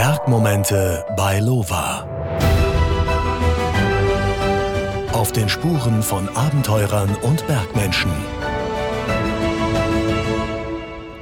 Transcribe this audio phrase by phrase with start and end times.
[0.00, 2.06] Bergmomente bei Lova.
[5.12, 8.12] Auf den Spuren von Abenteurern und Bergmenschen.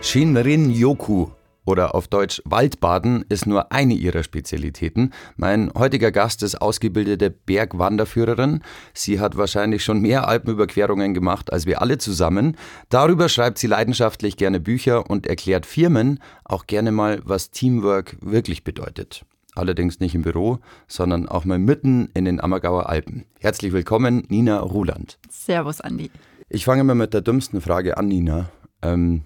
[0.02, 1.28] Shinrin Yoku
[1.66, 5.12] oder auf Deutsch Waldbaden ist nur eine ihrer Spezialitäten.
[5.36, 8.62] Mein heutiger Gast ist ausgebildete Bergwanderführerin.
[8.94, 12.56] Sie hat wahrscheinlich schon mehr Alpenüberquerungen gemacht als wir alle zusammen.
[12.88, 18.64] Darüber schreibt sie leidenschaftlich gerne Bücher und erklärt Firmen auch gerne mal, was Teamwork wirklich
[18.64, 19.24] bedeutet.
[19.56, 23.24] Allerdings nicht im Büro, sondern auch mal mitten in den Ammergauer Alpen.
[23.40, 25.18] Herzlich willkommen, Nina Ruland.
[25.30, 26.10] Servus, Andi.
[26.48, 28.50] Ich fange mal mit der dümmsten Frage an, Nina.
[28.82, 29.22] Ähm,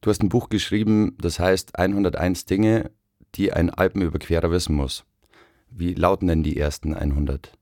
[0.00, 2.90] Du hast ein Buch geschrieben, das heißt 101 Dinge,
[3.34, 5.04] die ein Alpenüberquerer wissen muss.
[5.70, 7.52] Wie lauten denn die ersten 100?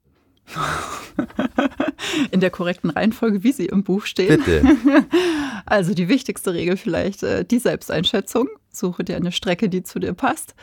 [2.30, 4.42] In der korrekten Reihenfolge, wie sie im Buch stehen.
[4.44, 4.62] Bitte.
[5.66, 8.48] Also die wichtigste Regel vielleicht äh, die Selbsteinschätzung.
[8.78, 10.54] Suche dir eine Strecke, die zu dir passt,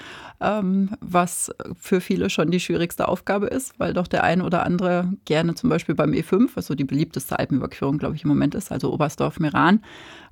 [0.42, 5.12] ähm, was für viele schon die schwierigste Aufgabe ist, weil doch der ein oder andere
[5.26, 8.72] gerne zum Beispiel beim E5, was so die beliebteste Alpenüberquerung, glaube ich, im Moment ist,
[8.72, 9.82] also Oberstdorf-Meran,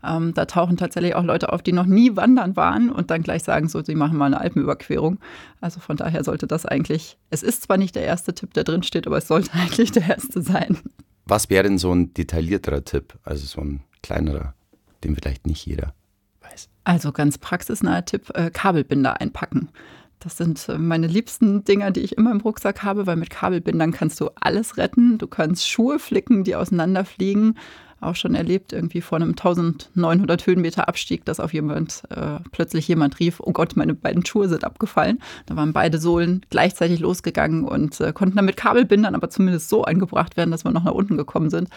[0.03, 3.43] ähm, da tauchen tatsächlich auch Leute auf, die noch nie wandern waren und dann gleich
[3.43, 5.19] sagen, so, sie machen mal eine Alpenüberquerung.
[5.61, 8.83] Also von daher sollte das eigentlich, es ist zwar nicht der erste Tipp, der drin
[8.83, 10.77] steht, aber es sollte eigentlich der erste sein.
[11.25, 14.53] Was wäre denn so ein detaillierterer Tipp, also so ein kleinerer?
[15.03, 15.93] den vielleicht nicht jeder
[16.53, 16.69] weiß.
[16.83, 19.69] Also ganz praxisnaher Tipp, äh, Kabelbinder einpacken.
[20.19, 23.91] Das sind äh, meine liebsten Dinger, die ich immer im Rucksack habe, weil mit Kabelbindern
[23.91, 25.17] kannst du alles retten.
[25.17, 27.55] Du kannst Schuhe flicken, die auseinanderfliegen
[28.03, 33.19] auch schon erlebt, irgendwie vor einem 1900 Höhenmeter Abstieg, dass auf jemand äh, plötzlich jemand
[33.19, 35.19] rief, oh Gott, meine beiden Schuhe sind abgefallen.
[35.45, 39.85] Da waren beide Sohlen gleichzeitig losgegangen und äh, konnten dann mit Kabelbindern aber zumindest so
[39.85, 41.69] eingebracht werden, dass wir noch nach unten gekommen sind.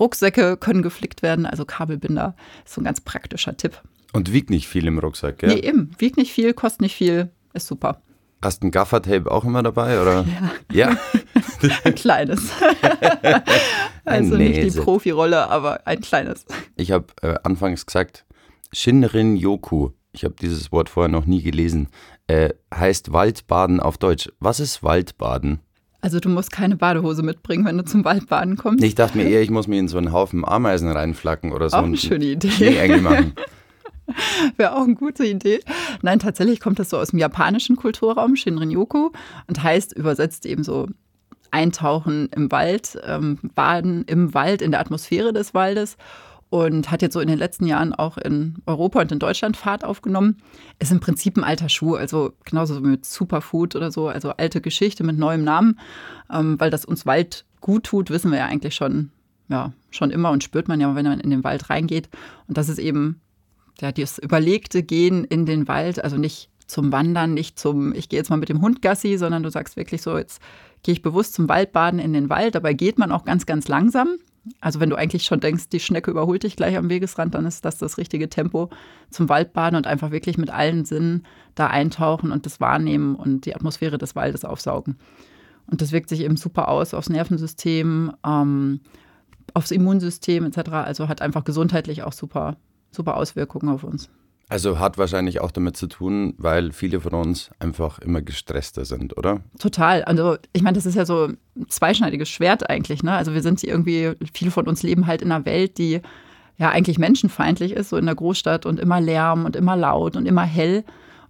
[0.00, 3.82] Rucksäcke können geflickt werden, also Kabelbinder ist so ein ganz praktischer Tipp.
[4.14, 5.54] Und wiegt nicht viel im Rucksack, gell?
[5.54, 5.90] Nee, eben.
[5.98, 8.00] Wiegt nicht viel, kostet nicht viel, ist super.
[8.42, 10.24] Hast du ein Gaffertape auch immer dabei, oder?
[10.72, 10.90] Ja.
[10.90, 10.96] ja?
[11.84, 12.50] ein kleines.
[14.04, 16.46] also nicht die Profirolle, aber ein kleines.
[16.76, 18.24] Ich habe äh, anfangs gesagt,
[18.72, 19.90] Shinrin Yoku.
[20.12, 21.88] Ich habe dieses Wort vorher noch nie gelesen.
[22.28, 24.30] Äh, heißt Waldbaden auf Deutsch.
[24.38, 25.58] Was ist Waldbaden?
[26.02, 28.84] Also du musst keine Badehose mitbringen, wenn du zum Waldbaden kommst.
[28.84, 31.78] Ich dachte mir eher, ich muss mir in so einen Haufen Ameisen reinflacken oder so.
[31.78, 32.98] Auch eine schöne Idee.
[32.98, 33.32] machen.
[34.56, 35.60] Wäre auch eine gute Idee.
[36.02, 39.10] Nein, tatsächlich kommt das so aus dem japanischen Kulturraum, Shinrin-yoku,
[39.46, 40.88] und heißt übersetzt eben so
[41.50, 45.96] Eintauchen im Wald, ähm, Baden im Wald, in der Atmosphäre des Waldes
[46.50, 49.84] und hat jetzt so in den letzten Jahren auch in Europa und in Deutschland Fahrt
[49.84, 50.36] aufgenommen.
[50.78, 55.04] Ist im Prinzip ein alter Schuh, also genauso mit Superfood oder so, also alte Geschichte
[55.04, 55.80] mit neuem Namen,
[56.32, 59.10] ähm, weil das uns Wald gut tut, wissen wir ja eigentlich schon,
[59.48, 62.08] ja, schon immer und spürt man ja, wenn man in den Wald reingeht.
[62.46, 63.20] Und das ist eben
[63.80, 68.18] ja, das überlegte Gehen in den Wald, also nicht zum Wandern, nicht zum, ich gehe
[68.18, 70.40] jetzt mal mit dem Hund Gassi, sondern du sagst wirklich so, jetzt
[70.82, 72.54] gehe ich bewusst zum Waldbaden in den Wald.
[72.54, 74.16] Dabei geht man auch ganz, ganz langsam.
[74.60, 77.64] Also wenn du eigentlich schon denkst, die Schnecke überholt dich gleich am Wegesrand, dann ist
[77.64, 78.68] das das richtige Tempo
[79.10, 81.24] zum Waldbaden und einfach wirklich mit allen Sinnen
[81.54, 84.96] da eintauchen und das wahrnehmen und die Atmosphäre des Waldes aufsaugen.
[85.66, 88.80] Und das wirkt sich eben super aus aufs Nervensystem, ähm,
[89.54, 90.70] aufs Immunsystem etc.
[90.70, 92.56] Also hat einfach gesundheitlich auch super
[92.94, 94.08] super Auswirkungen auf uns.
[94.48, 99.16] Also hat wahrscheinlich auch damit zu tun, weil viele von uns einfach immer gestresster sind,
[99.16, 99.40] oder?
[99.58, 100.04] Total.
[100.04, 103.02] Also ich meine, das ist ja so ein zweischneidiges Schwert eigentlich.
[103.02, 103.12] Ne?
[103.12, 106.02] Also wir sind irgendwie, viele von uns leben halt in einer Welt, die
[106.58, 110.26] ja eigentlich menschenfeindlich ist, so in der Großstadt und immer Lärm und immer laut und
[110.26, 110.84] immer hell.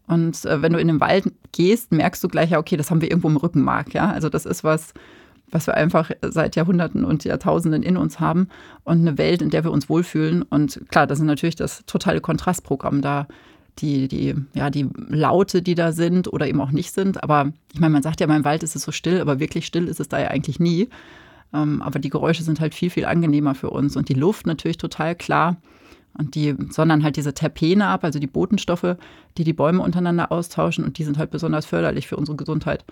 [0.06, 3.00] Und äh, wenn du in den Wald gehst, merkst du gleich, ja, okay, das haben
[3.00, 3.94] wir irgendwo im Rückenmark.
[3.94, 4.10] Ja?
[4.10, 4.92] Also das ist was,
[5.54, 8.48] was wir einfach seit Jahrhunderten und Jahrtausenden in uns haben
[8.82, 10.42] und eine Welt, in der wir uns wohlfühlen.
[10.42, 13.28] Und klar, das ist natürlich das totale Kontrastprogramm da.
[13.78, 17.22] Die, die, ja, die Laute, die da sind oder eben auch nicht sind.
[17.22, 19.88] Aber ich meine, man sagt ja, im Wald ist es so still, aber wirklich still
[19.88, 20.88] ist es da ja eigentlich nie.
[21.52, 23.96] Ähm, aber die Geräusche sind halt viel, viel angenehmer für uns.
[23.96, 25.56] Und die Luft natürlich total klar.
[26.16, 28.96] Und die sondern halt diese Terpene ab, also die Botenstoffe,
[29.38, 30.84] die die Bäume untereinander austauschen.
[30.84, 32.84] Und die sind halt besonders förderlich für unsere Gesundheit.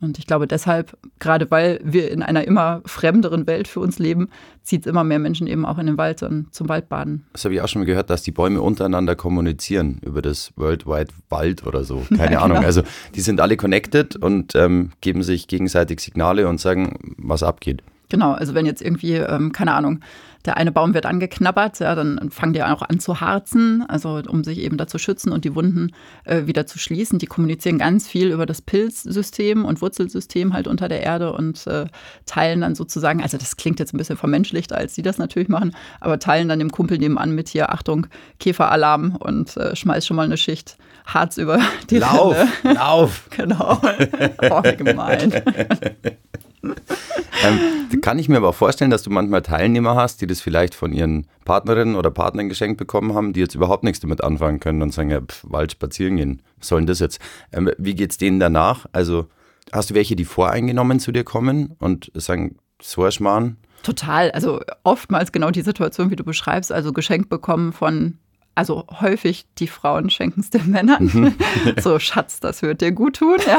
[0.00, 4.30] Und ich glaube deshalb, gerade weil wir in einer immer fremderen Welt für uns leben,
[4.62, 7.26] zieht es immer mehr Menschen eben auch in den Wald zum Waldbaden.
[7.32, 10.86] Das habe ich auch schon mal gehört, dass die Bäume untereinander kommunizieren über das World
[10.86, 12.06] Wide Wald oder so.
[12.16, 12.58] Keine ja, Ahnung.
[12.58, 12.66] Genau.
[12.66, 12.82] Also
[13.14, 17.82] die sind alle connected und ähm, geben sich gegenseitig Signale und sagen, was abgeht.
[18.10, 20.00] Genau, also wenn jetzt irgendwie, ähm, keine Ahnung,
[20.44, 24.42] der eine Baum wird angeknabbert, ja, dann fangen die auch an zu harzen, also um
[24.42, 25.92] sich eben dazu schützen und die Wunden
[26.24, 27.18] äh, wieder zu schließen.
[27.18, 31.86] Die kommunizieren ganz viel über das Pilzsystem und Wurzelsystem halt unter der Erde und äh,
[32.24, 35.76] teilen dann sozusagen, also das klingt jetzt ein bisschen vermenschlichter, als sie das natürlich machen,
[36.00, 38.06] aber teilen dann dem Kumpel nebenan mit hier, Achtung,
[38.38, 41.60] Käferalarm und äh, schmeiß schon mal eine Schicht Harz über
[41.90, 42.78] die Lauf, Rinde.
[42.78, 43.28] lauf.
[43.36, 43.80] Genau.
[44.50, 45.32] oh, gemein.
[47.42, 50.92] ähm, kann ich mir aber vorstellen, dass du manchmal Teilnehmer hast, die das vielleicht von
[50.92, 54.92] ihren Partnerinnen oder Partnern geschenkt bekommen haben, die jetzt überhaupt nichts damit anfangen können und
[54.92, 57.20] sagen, ja, pf, Wald spazieren gehen, was soll denn das jetzt?
[57.52, 58.86] Ähm, wie geht's denen danach?
[58.92, 59.26] Also
[59.72, 63.56] hast du welche, die voreingenommen zu dir kommen und sagen, so ein Schmarrn?
[63.82, 64.30] Total.
[64.32, 68.18] Also oftmals genau die Situation, wie du beschreibst, also geschenkt bekommen von
[68.54, 71.10] also häufig die Frauen schenken es den Männern.
[71.12, 71.34] Mhm.
[71.80, 73.58] so, Schatz, das wird dir gut tun, ja.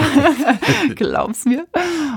[0.96, 1.66] Glaub's mir.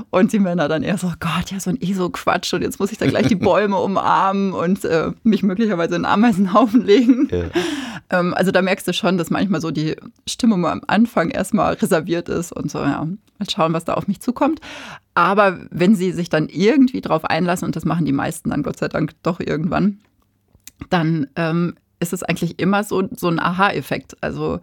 [0.09, 2.97] Und die Männer dann eher so, Gott, ja, so ein ESO-Quatsch und jetzt muss ich
[2.97, 7.27] da gleich die Bäume umarmen und äh, mich möglicherweise in einen Ameisenhaufen legen.
[7.31, 7.45] Ja.
[8.09, 9.95] Ähm, also da merkst du schon, dass manchmal so die
[10.27, 14.21] Stimmung am Anfang erstmal reserviert ist und so, ja, mal schauen, was da auf mich
[14.21, 14.59] zukommt.
[15.13, 18.77] Aber wenn sie sich dann irgendwie drauf einlassen, und das machen die meisten dann Gott
[18.77, 19.99] sei Dank doch irgendwann,
[20.89, 24.17] dann ähm, ist es eigentlich immer so, so ein Aha-Effekt.
[24.21, 24.59] Also,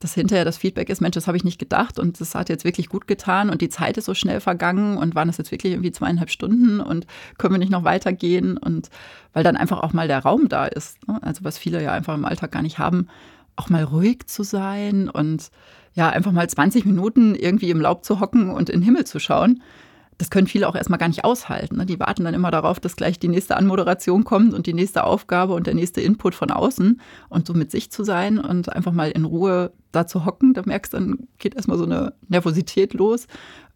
[0.00, 2.64] dass hinterher das Feedback ist, Mensch, das habe ich nicht gedacht und das hat jetzt
[2.64, 5.72] wirklich gut getan und die Zeit ist so schnell vergangen und waren das jetzt wirklich
[5.72, 7.06] irgendwie zweieinhalb Stunden und
[7.38, 8.90] können wir nicht noch weitergehen und
[9.32, 11.06] weil dann einfach auch mal der Raum da ist.
[11.08, 11.22] Ne?
[11.22, 13.08] Also was viele ja einfach im Alltag gar nicht haben,
[13.56, 15.50] auch mal ruhig zu sein und
[15.94, 19.20] ja, einfach mal 20 Minuten irgendwie im Laub zu hocken und in den Himmel zu
[19.20, 19.62] schauen
[20.18, 21.76] das können viele auch erstmal gar nicht aushalten.
[21.76, 21.86] Ne?
[21.86, 25.54] Die warten dann immer darauf, dass gleich die nächste Anmoderation kommt und die nächste Aufgabe
[25.54, 29.10] und der nächste Input von außen und so mit sich zu sein und einfach mal
[29.10, 30.54] in Ruhe da zu hocken.
[30.54, 33.26] Da merkst du, dann geht erstmal so eine Nervosität los,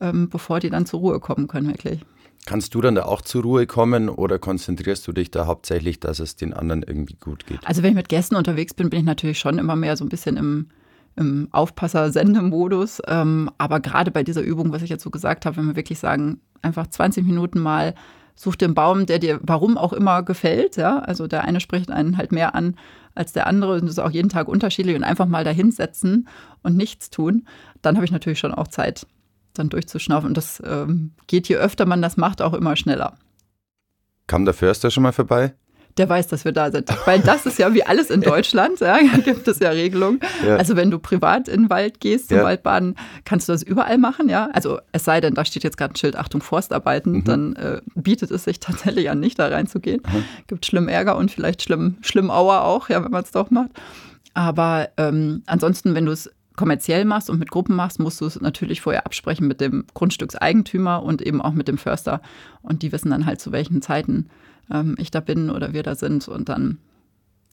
[0.01, 2.01] ähm, bevor die dann zur Ruhe kommen können, wirklich.
[2.47, 6.19] Kannst du dann da auch zur Ruhe kommen oder konzentrierst du dich da hauptsächlich, dass
[6.19, 7.59] es den anderen irgendwie gut geht?
[7.65, 10.09] Also wenn ich mit Gästen unterwegs bin, bin ich natürlich schon immer mehr so ein
[10.09, 10.69] bisschen im
[11.17, 13.03] im Aufpasser-Sendemodus.
[13.07, 15.99] Ähm, aber gerade bei dieser Übung, was ich jetzt so gesagt habe, wenn wir wirklich
[15.99, 17.95] sagen, einfach 20 Minuten mal
[18.35, 20.77] such einen Baum, der dir warum auch immer gefällt.
[20.77, 21.01] Ja?
[21.01, 22.77] Also der eine spricht einen halt mehr an
[23.15, 26.29] als der andere und das ist auch jeden Tag unterschiedlich und einfach mal dahinsetzen
[26.63, 27.47] und nichts tun.
[27.83, 29.07] Dann habe ich natürlich schon auch Zeit,
[29.55, 30.29] dann durchzuschnaufen.
[30.29, 33.15] Und das ähm, geht, je öfter man das macht, auch immer schneller.
[34.29, 35.55] Kam der Förster schon mal vorbei?
[35.99, 36.89] Der weiß, dass wir da sind.
[37.07, 40.21] Weil das ist ja wie alles in Deutschland, ja, gibt es ja Regelungen.
[40.47, 40.57] Ja.
[40.57, 42.45] Also wenn du privat in den Wald gehst, zum ja.
[42.45, 44.49] Waldbaden, kannst du das überall machen, ja.
[44.53, 47.25] Also es sei denn, da steht jetzt gerade ein Schild, Achtung, Forstarbeiten, mhm.
[47.25, 50.03] dann äh, bietet es sich tatsächlich an, nicht da reinzugehen.
[50.07, 50.25] Mhm.
[50.47, 53.71] Gibt schlimm Ärger und vielleicht schlimm, schlimm Auer auch, ja, wenn man es doch macht.
[54.35, 58.41] Aber ähm, ansonsten, wenn du es kommerziell machst und mit Gruppen machst, musst du es
[58.41, 62.21] natürlich vorher absprechen mit dem Grundstückseigentümer und eben auch mit dem Förster.
[62.63, 64.29] Und die wissen dann halt, zu welchen Zeiten
[64.73, 66.29] ähm, ich da bin oder wir da sind.
[66.29, 66.79] Und dann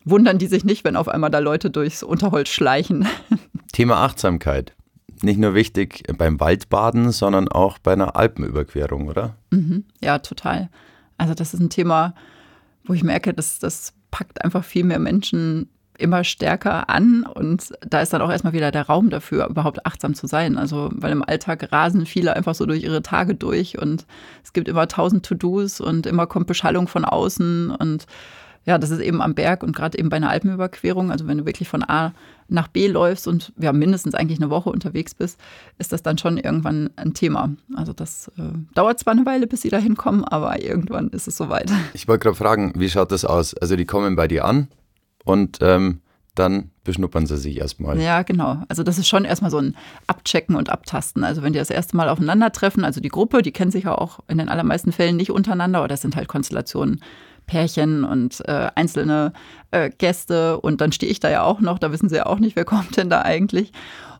[0.03, 3.07] wundern die sich nicht, wenn auf einmal da Leute durchs Unterholz schleichen.
[3.71, 4.73] Thema Achtsamkeit.
[5.21, 9.35] Nicht nur wichtig beim Waldbaden, sondern auch bei einer Alpenüberquerung, oder?
[9.51, 9.85] Mhm.
[10.01, 10.69] Ja, total.
[11.17, 12.13] Also das ist ein Thema,
[12.83, 15.69] wo ich merke, dass das packt einfach viel mehr Menschen
[15.99, 20.13] immer stärker an und da ist dann auch erstmal wieder der Raum dafür, überhaupt achtsam
[20.13, 20.57] zu sein.
[20.57, 24.05] Also, weil im Alltag rasen viele einfach so durch ihre Tage durch und
[24.43, 28.05] es gibt immer tausend To-Dos und immer kommt Beschallung von außen und
[28.65, 31.45] ja, das ist eben am Berg und gerade eben bei einer Alpenüberquerung, also wenn du
[31.45, 32.13] wirklich von A
[32.47, 35.39] nach B läufst und ja mindestens eigentlich eine Woche unterwegs bist,
[35.77, 37.51] ist das dann schon irgendwann ein Thema.
[37.75, 38.41] Also das äh,
[38.73, 41.71] dauert zwar eine Weile, bis sie da hinkommen, aber irgendwann ist es soweit.
[41.93, 43.53] Ich wollte gerade fragen, wie schaut das aus?
[43.55, 44.67] Also die kommen bei dir an,
[45.25, 46.01] und ähm,
[46.35, 47.99] dann beschnuppern sie sich erstmal.
[47.99, 48.61] Ja, genau.
[48.67, 49.75] Also das ist schon erstmal so ein
[50.07, 51.23] Abchecken und Abtasten.
[51.23, 54.19] Also wenn die das erste Mal aufeinandertreffen, also die Gruppe, die kennt sich ja auch
[54.27, 57.01] in den allermeisten Fällen nicht untereinander, oder das sind halt Konstellationen,
[57.47, 59.33] Pärchen und äh, einzelne
[59.71, 60.59] äh, Gäste.
[60.59, 62.65] Und dann stehe ich da ja auch noch, da wissen sie ja auch nicht, wer
[62.65, 63.71] kommt denn da eigentlich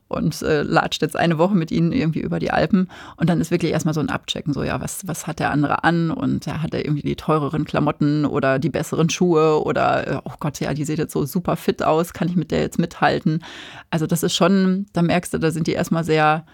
[0.08, 2.88] und äh, latscht jetzt eine Woche mit ihnen irgendwie über die Alpen.
[3.16, 5.84] Und dann ist wirklich erstmal so ein Abchecken, so ja, was, was hat der andere
[5.84, 6.10] an?
[6.10, 10.34] Und ja, hat er irgendwie die teureren Klamotten oder die besseren Schuhe oder, äh, oh
[10.38, 13.42] Gott, ja, die sieht jetzt so super fit aus, kann ich mit der jetzt mithalten?
[13.90, 16.44] Also das ist schon, da merkst du, da sind die erstmal sehr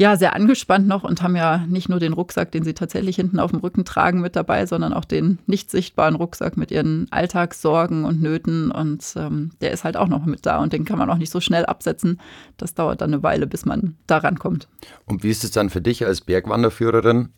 [0.00, 3.38] ja, sehr angespannt noch und haben ja nicht nur den Rucksack, den sie tatsächlich hinten
[3.38, 8.06] auf dem Rücken tragen, mit dabei, sondern auch den nicht sichtbaren Rucksack mit ihren Alltagssorgen
[8.06, 8.70] und Nöten.
[8.70, 11.30] Und ähm, der ist halt auch noch mit da und den kann man auch nicht
[11.30, 12.18] so schnell absetzen.
[12.56, 14.68] Das dauert dann eine Weile, bis man da rankommt.
[15.04, 17.34] Und wie ist es dann für dich als Bergwanderführerin?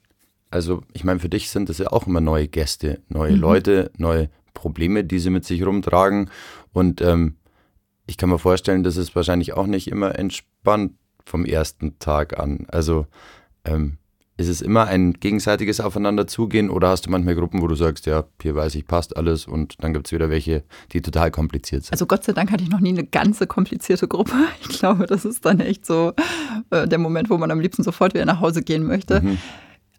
[0.52, 3.40] Also, ich meine, für dich sind das ja auch immer neue Gäste, neue mhm.
[3.40, 6.31] Leute, neue Probleme, die sie mit sich rumtragen.
[6.73, 7.38] Und ähm,
[8.07, 10.92] ich kann mir vorstellen, das ist wahrscheinlich auch nicht immer entspannt
[11.25, 12.67] vom ersten Tag an.
[12.69, 13.07] Also
[13.64, 13.99] ähm,
[14.38, 18.25] Ist es immer ein gegenseitiges Aufeinanderzugehen oder hast du manchmal Gruppen, wo du sagst, ja,
[18.41, 21.93] hier weiß ich, passt alles und dann gibt es wieder welche, die total kompliziert sind?
[21.93, 24.33] Also Gott sei Dank hatte ich noch nie eine ganze komplizierte Gruppe.
[24.62, 26.12] Ich glaube, das ist dann echt so
[26.71, 29.21] äh, der Moment, wo man am liebsten sofort wieder nach Hause gehen möchte.
[29.21, 29.38] Mhm.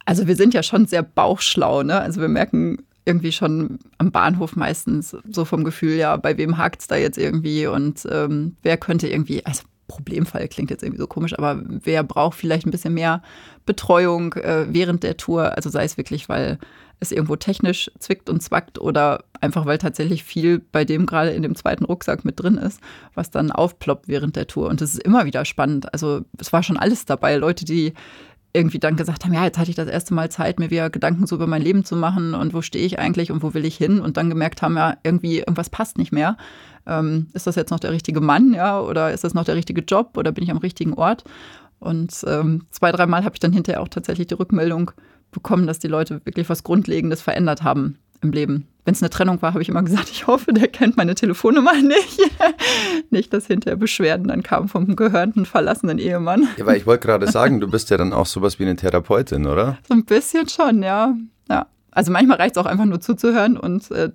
[0.06, 2.00] Also wir sind ja schon sehr bauchschlau, ne?
[2.00, 6.82] Also wir merken irgendwie schon am Bahnhof meistens so vom Gefühl, ja, bei wem hakt
[6.82, 11.08] es da jetzt irgendwie und ähm, wer könnte irgendwie, also Problemfall klingt jetzt irgendwie so
[11.08, 13.22] komisch, aber wer braucht vielleicht ein bisschen mehr
[13.66, 15.56] Betreuung äh, während der Tour?
[15.56, 16.58] Also sei es wirklich, weil
[17.00, 21.44] es irgendwo technisch zwickt und zwackt oder einfach, weil tatsächlich viel bei dem gerade in
[21.44, 22.80] dem zweiten Rucksack mit drin ist,
[23.14, 24.70] was dann aufploppt während der Tour.
[24.70, 25.94] Und das ist immer wieder spannend.
[25.94, 27.36] Also es war schon alles dabei.
[27.36, 27.94] Leute, die
[28.54, 31.26] irgendwie dann gesagt haben, ja, jetzt hatte ich das erste Mal Zeit, mir wieder Gedanken
[31.26, 33.76] so über mein Leben zu machen und wo stehe ich eigentlich und wo will ich
[33.76, 36.38] hin und dann gemerkt haben, ja, irgendwie irgendwas passt nicht mehr.
[36.86, 39.82] Ähm, ist das jetzt noch der richtige Mann, ja, oder ist das noch der richtige
[39.82, 41.24] Job oder bin ich am richtigen Ort?
[41.80, 44.92] Und ähm, zwei, dreimal habe ich dann hinterher auch tatsächlich die Rückmeldung
[45.32, 48.68] bekommen, dass die Leute wirklich was Grundlegendes verändert haben im Leben.
[48.86, 51.74] Wenn es eine Trennung war, habe ich immer gesagt, ich hoffe, der kennt meine Telefonnummer
[51.82, 52.20] nicht.
[53.10, 56.48] nicht, dass hinterher Beschwerden dann kamen vom gehörnten, verlassenen Ehemann.
[56.58, 59.48] Ja, weil ich wollte gerade sagen, du bist ja dann auch sowas wie eine Therapeutin,
[59.48, 59.78] oder?
[59.88, 61.16] So ein bisschen schon, ja.
[61.50, 61.68] ja.
[61.92, 64.10] Also manchmal reicht es auch einfach nur zuzuhören und äh,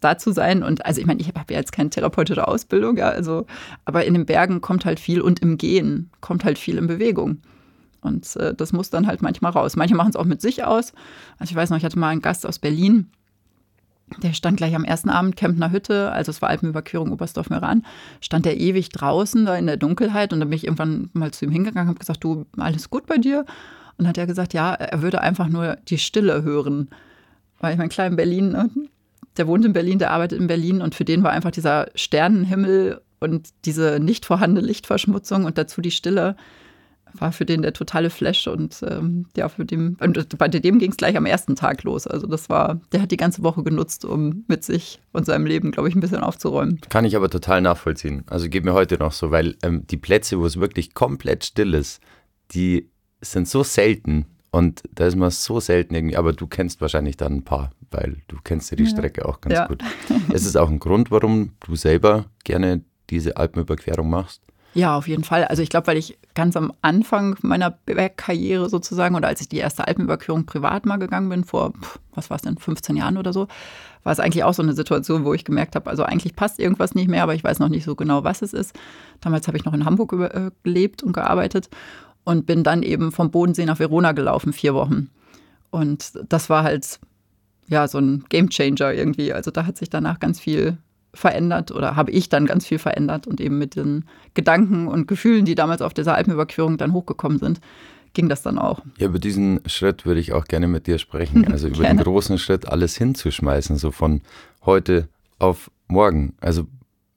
[0.00, 0.62] da zu sein.
[0.62, 3.46] Und also ich meine, ich habe ja jetzt keine therapeutische Ausbildung, ja, also,
[3.84, 7.38] aber in den Bergen kommt halt viel und im Gehen kommt halt viel in Bewegung.
[8.02, 9.76] Und äh, das muss dann halt manchmal raus.
[9.76, 10.92] Manche machen es auch mit sich aus.
[11.38, 13.10] Also ich weiß noch, ich hatte mal einen Gast aus Berlin,
[14.22, 17.84] der stand gleich am ersten Abend Kempner Hütte, also es war Alpenüberquerung Oberstdorf-Meran,
[18.20, 21.44] stand der ewig draußen da in der Dunkelheit und dann bin ich irgendwann mal zu
[21.44, 23.44] ihm hingegangen und habe gesagt, du, alles gut bei dir?
[23.98, 26.88] Und hat er gesagt, ja, er würde einfach nur die Stille hören.
[27.60, 28.70] Weil ich mein, klar in Berlin, ne,
[29.36, 33.00] der wohnt in Berlin, der arbeitet in Berlin und für den war einfach dieser Sternenhimmel
[33.20, 36.36] und diese nicht vorhandene Lichtverschmutzung und dazu die Stille
[37.14, 40.90] war für den der totale Flash und ähm, ja, für den, und bei dem ging
[40.90, 42.06] es gleich am ersten Tag los.
[42.06, 45.70] Also das war, der hat die ganze Woche genutzt, um mit sich und seinem Leben,
[45.70, 46.80] glaube ich, ein bisschen aufzuräumen.
[46.88, 48.24] Kann ich aber total nachvollziehen.
[48.26, 51.74] Also geht mir heute noch so, weil ähm, die Plätze, wo es wirklich komplett still
[51.74, 52.00] ist,
[52.52, 52.90] die
[53.20, 57.36] sind so selten und da ist man so selten irgendwie, aber du kennst wahrscheinlich dann
[57.36, 59.66] ein paar, weil du kennst ja die Strecke auch ganz ja.
[59.66, 59.82] gut.
[60.32, 64.42] Ist es auch ein Grund, warum du selber gerne diese Alpenüberquerung machst?
[64.74, 65.44] Ja, auf jeden Fall.
[65.44, 69.58] Also ich glaube, weil ich ganz am Anfang meiner Bergkarriere sozusagen oder als ich die
[69.58, 71.74] erste Alpenüberquerung privat mal gegangen bin, vor,
[72.14, 73.48] was war es denn, 15 Jahren oder so,
[74.02, 76.94] war es eigentlich auch so eine Situation, wo ich gemerkt habe, also eigentlich passt irgendwas
[76.94, 78.74] nicht mehr, aber ich weiß noch nicht so genau, was es ist.
[79.20, 81.68] Damals habe ich noch in Hamburg äh, gelebt und gearbeitet
[82.24, 85.10] und bin dann eben vom Bodensee nach Verona gelaufen, vier Wochen.
[85.70, 86.98] Und das war halt
[87.68, 89.32] ja so ein Gamechanger irgendwie.
[89.32, 90.78] Also da hat sich danach ganz viel
[91.14, 94.04] verändert oder habe ich dann ganz viel verändert und eben mit den
[94.34, 97.60] Gedanken und Gefühlen, die damals auf dieser Alpenüberquerung dann hochgekommen sind,
[98.14, 98.80] ging das dann auch.
[98.98, 101.46] Ja, über diesen Schritt würde ich auch gerne mit dir sprechen.
[101.52, 104.22] Also über den großen Schritt, alles hinzuschmeißen, so von
[104.64, 106.34] heute auf morgen.
[106.40, 106.66] Also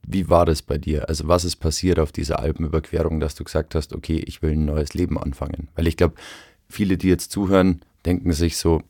[0.06, 1.08] wie war das bei dir?
[1.08, 4.66] Also was ist passiert auf dieser Alpenüberquerung, dass du gesagt hast, okay, ich will ein
[4.66, 5.70] neues Leben anfangen?
[5.76, 6.16] Weil ich glaube,
[6.68, 8.82] viele, die jetzt zuhören, denken sich so,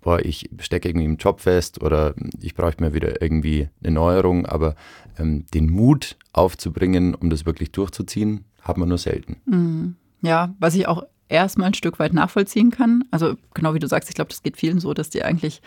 [0.00, 4.46] boah, ich stecke irgendwie im Job fest oder ich brauche mir wieder irgendwie eine Neuerung,
[4.46, 4.74] aber
[5.18, 9.36] ähm, den Mut aufzubringen, um das wirklich durchzuziehen, hat man nur selten.
[9.46, 9.96] Mhm.
[10.22, 13.04] Ja, was ich auch erstmal ein Stück weit nachvollziehen kann.
[13.10, 15.62] Also genau wie du sagst, ich glaube, das geht vielen so, dass die eigentlich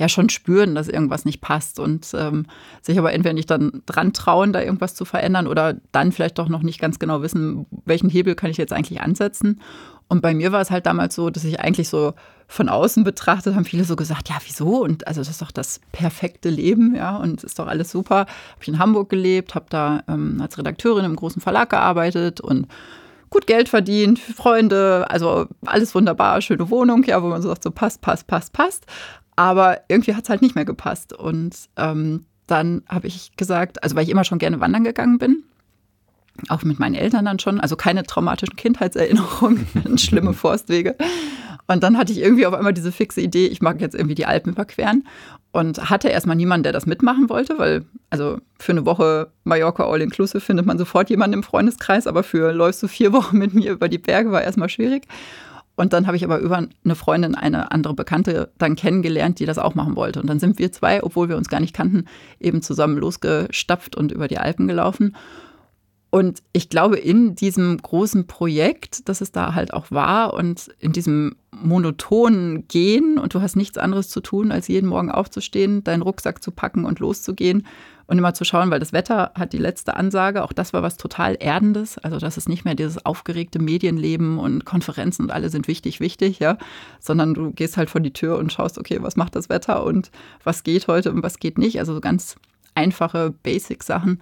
[0.00, 2.46] ja schon spüren, dass irgendwas nicht passt und ähm,
[2.80, 6.48] sich aber entweder nicht dann dran trauen, da irgendwas zu verändern oder dann vielleicht doch
[6.48, 9.60] noch nicht ganz genau wissen, welchen Hebel kann ich jetzt eigentlich ansetzen.
[10.10, 12.14] Und bei mir war es halt damals so, dass ich eigentlich so
[12.48, 14.82] von außen betrachtet, haben viele so gesagt, ja, wieso?
[14.82, 18.16] Und also das ist doch das perfekte Leben, ja, und ist doch alles super.
[18.16, 22.66] Habe ich in Hamburg gelebt, habe da ähm, als Redakteurin im großen Verlag gearbeitet und
[23.30, 27.70] gut Geld verdient, Freunde, also alles wunderbar, schöne Wohnung, ja, wo man so sagt, so
[27.70, 28.86] passt, passt, passt, passt.
[29.36, 31.12] Aber irgendwie hat es halt nicht mehr gepasst.
[31.12, 35.44] Und ähm, dann habe ich gesagt, also weil ich immer schon gerne wandern gegangen bin,
[36.48, 39.66] auch mit meinen Eltern dann schon, also keine traumatischen Kindheitserinnerungen,
[39.98, 40.96] schlimme Forstwege.
[41.66, 44.26] Und dann hatte ich irgendwie auf einmal diese fixe Idee, ich mag jetzt irgendwie die
[44.26, 45.04] Alpen überqueren
[45.52, 50.00] und hatte erstmal niemanden, der das mitmachen wollte, weil also für eine Woche Mallorca All
[50.00, 53.72] Inclusive findet man sofort jemanden im Freundeskreis, aber für läufst du vier Wochen mit mir
[53.72, 55.06] über die Berge war erstmal schwierig.
[55.76, 59.56] Und dann habe ich aber über eine Freundin, eine andere Bekannte dann kennengelernt, die das
[59.56, 60.20] auch machen wollte.
[60.20, 62.04] Und dann sind wir zwei, obwohl wir uns gar nicht kannten,
[62.38, 65.16] eben zusammen losgestapft und über die Alpen gelaufen.
[66.10, 70.92] Und ich glaube, in diesem großen Projekt, das es da halt auch war und in
[70.92, 76.02] diesem monotonen Gehen und du hast nichts anderes zu tun, als jeden Morgen aufzustehen, deinen
[76.02, 77.66] Rucksack zu packen und loszugehen
[78.06, 80.42] und immer zu schauen, weil das Wetter hat die letzte Ansage.
[80.42, 81.96] Auch das war was total Erdendes.
[81.98, 86.40] Also das ist nicht mehr dieses aufgeregte Medienleben und Konferenzen und alle sind wichtig, wichtig,
[86.40, 86.58] ja,
[86.98, 90.10] sondern du gehst halt vor die Tür und schaust, okay, was macht das Wetter und
[90.42, 91.78] was geht heute und was geht nicht.
[91.78, 92.34] Also so ganz
[92.74, 94.20] einfache Basic-Sachen.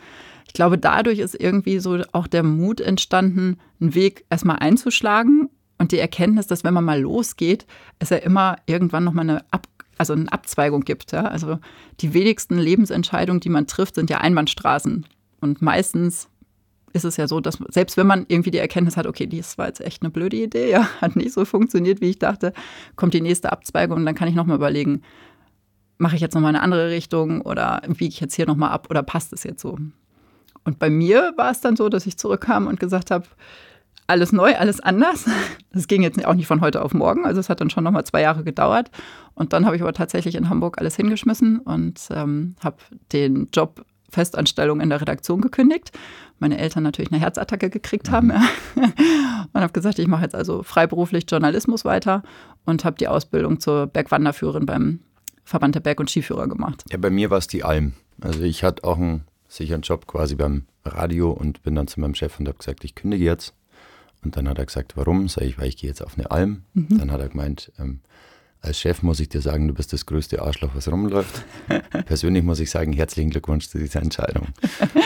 [0.48, 5.92] Ich glaube, dadurch ist irgendwie so auch der Mut entstanden, einen Weg erstmal einzuschlagen und
[5.92, 7.66] die Erkenntnis, dass wenn man mal losgeht,
[8.00, 11.12] es ja immer irgendwann nochmal eine Ab also eine Abzweigung gibt.
[11.12, 11.24] Ja?
[11.24, 11.58] Also
[12.00, 15.04] die wenigsten Lebensentscheidungen, die man trifft, sind ja Einbahnstraßen.
[15.40, 16.28] Und meistens
[16.92, 19.66] ist es ja so, dass selbst wenn man irgendwie die Erkenntnis hat, okay, das war
[19.66, 22.52] jetzt echt eine blöde Idee, ja, hat nicht so funktioniert, wie ich dachte,
[22.96, 25.02] kommt die nächste Abzweigung und dann kann ich nochmal überlegen,
[25.98, 29.02] mache ich jetzt nochmal eine andere Richtung oder wiege ich jetzt hier nochmal ab oder
[29.02, 29.76] passt es jetzt so?
[30.68, 33.24] Und bei mir war es dann so, dass ich zurückkam und gesagt habe,
[34.06, 35.24] alles neu, alles anders.
[35.72, 37.24] Das ging jetzt auch nicht von heute auf morgen.
[37.24, 38.90] Also es hat dann schon nochmal zwei Jahre gedauert.
[39.34, 42.76] Und dann habe ich aber tatsächlich in Hamburg alles hingeschmissen und ähm, habe
[43.12, 45.92] den Job Festanstellung in der Redaktion gekündigt.
[46.38, 48.30] Meine Eltern natürlich eine Herzattacke gekriegt haben.
[48.30, 48.42] Ja.
[49.52, 52.22] Und habe gesagt, ich mache jetzt also freiberuflich Journalismus weiter
[52.66, 55.00] und habe die Ausbildung zur Bergwanderführerin beim
[55.44, 56.84] Verband der Berg- und Skiführer gemacht.
[56.90, 57.94] Ja, bei mir war es die Alm.
[58.20, 62.14] Also ich hatte auch einen sicheren Job quasi beim Radio und bin dann zu meinem
[62.14, 63.54] Chef und habe gesagt, ich kündige jetzt
[64.24, 65.28] und dann hat er gesagt, warum?
[65.28, 66.62] Sag ich, weil ich gehe jetzt auf eine Alm.
[66.74, 66.98] Mhm.
[66.98, 68.00] Dann hat er gemeint, ähm,
[68.60, 71.44] als Chef muss ich dir sagen, du bist das größte Arschloch, was rumläuft.
[72.06, 74.48] Persönlich muss ich sagen, herzlichen Glückwunsch zu dieser Entscheidung.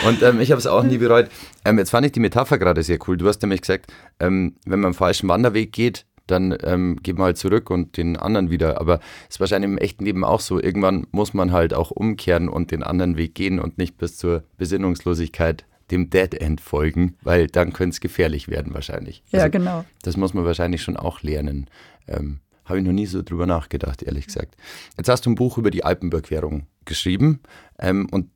[0.07, 1.29] Und ähm, ich habe es auch nie bereut.
[1.63, 3.17] Ähm, jetzt fand ich die Metapher gerade sehr cool.
[3.17, 7.37] Du hast nämlich gesagt, ähm, wenn man einen falschen Wanderweg geht, dann ähm, man halt
[7.37, 8.79] zurück und den anderen wieder.
[8.79, 8.99] Aber
[9.29, 10.61] es ist wahrscheinlich im echten Leben auch so.
[10.61, 14.43] Irgendwann muss man halt auch umkehren und den anderen Weg gehen und nicht bis zur
[14.57, 19.23] Besinnungslosigkeit dem Dead End folgen, weil dann könnte es gefährlich werden wahrscheinlich.
[19.29, 19.85] Ja, also, genau.
[20.01, 21.69] Das muss man wahrscheinlich schon auch lernen.
[22.07, 24.55] Ähm, Habe ich noch nie so drüber nachgedacht, ehrlich gesagt.
[24.97, 27.41] Jetzt hast du ein Buch über die Alpenüberquerung geschrieben
[27.79, 28.29] ähm, und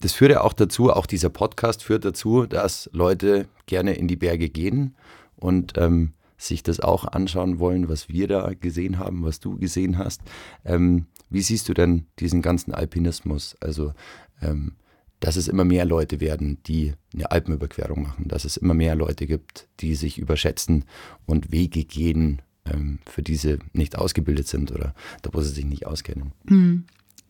[0.00, 4.16] das führt ja auch dazu, auch dieser Podcast führt dazu, dass Leute gerne in die
[4.16, 4.96] Berge gehen
[5.36, 9.98] und ähm, sich das auch anschauen wollen, was wir da gesehen haben, was du gesehen
[9.98, 10.22] hast.
[10.64, 13.56] Ähm, wie siehst du denn diesen ganzen Alpinismus?
[13.60, 13.92] Also
[14.40, 14.72] ähm,
[15.20, 19.26] dass es immer mehr Leute werden, die eine Alpenüberquerung machen, dass es immer mehr Leute
[19.26, 20.86] gibt, die sich überschätzen
[21.26, 25.66] und Wege gehen, ähm, für die sie nicht ausgebildet sind oder da, wo sie sich
[25.66, 26.32] nicht auskennen.
[26.48, 26.84] Hm.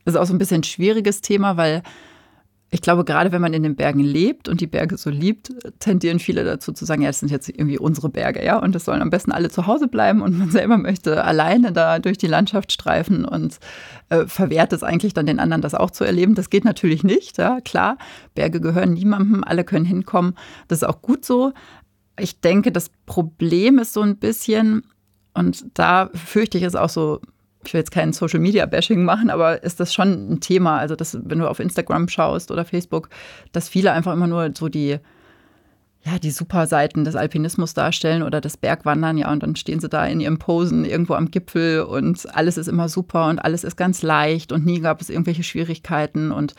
[0.05, 1.83] Das ist auch so ein bisschen ein schwieriges Thema, weil
[2.73, 5.51] ich glaube, gerade wenn man in den Bergen lebt und die Berge so liebt,
[5.81, 8.85] tendieren viele dazu zu sagen, ja, das sind jetzt irgendwie unsere Berge, ja, und es
[8.85, 12.29] sollen am besten alle zu Hause bleiben und man selber möchte alleine da durch die
[12.29, 13.59] Landschaft streifen und
[14.09, 16.37] äh, verwehrt es eigentlich dann den anderen, das auch zu erleben.
[16.37, 17.99] Das geht natürlich nicht, ja, klar.
[18.35, 20.35] Berge gehören niemandem, alle können hinkommen.
[20.69, 21.53] Das ist auch gut so.
[22.21, 24.85] Ich denke, das Problem ist so ein bisschen,
[25.35, 27.21] und da fürchte ich es auch so
[27.65, 30.79] ich will jetzt kein Social Media Bashing machen, aber ist das schon ein Thema?
[30.79, 33.11] Also, dass, wenn du auf Instagram schaust oder Facebook,
[33.53, 34.99] dass viele einfach immer nur so die,
[36.03, 40.07] ja, die Superseiten des Alpinismus darstellen oder des Bergwandern, ja, und dann stehen sie da
[40.07, 44.01] in ihren Posen irgendwo am Gipfel und alles ist immer super und alles ist ganz
[44.01, 46.55] leicht und nie gab es irgendwelche Schwierigkeiten und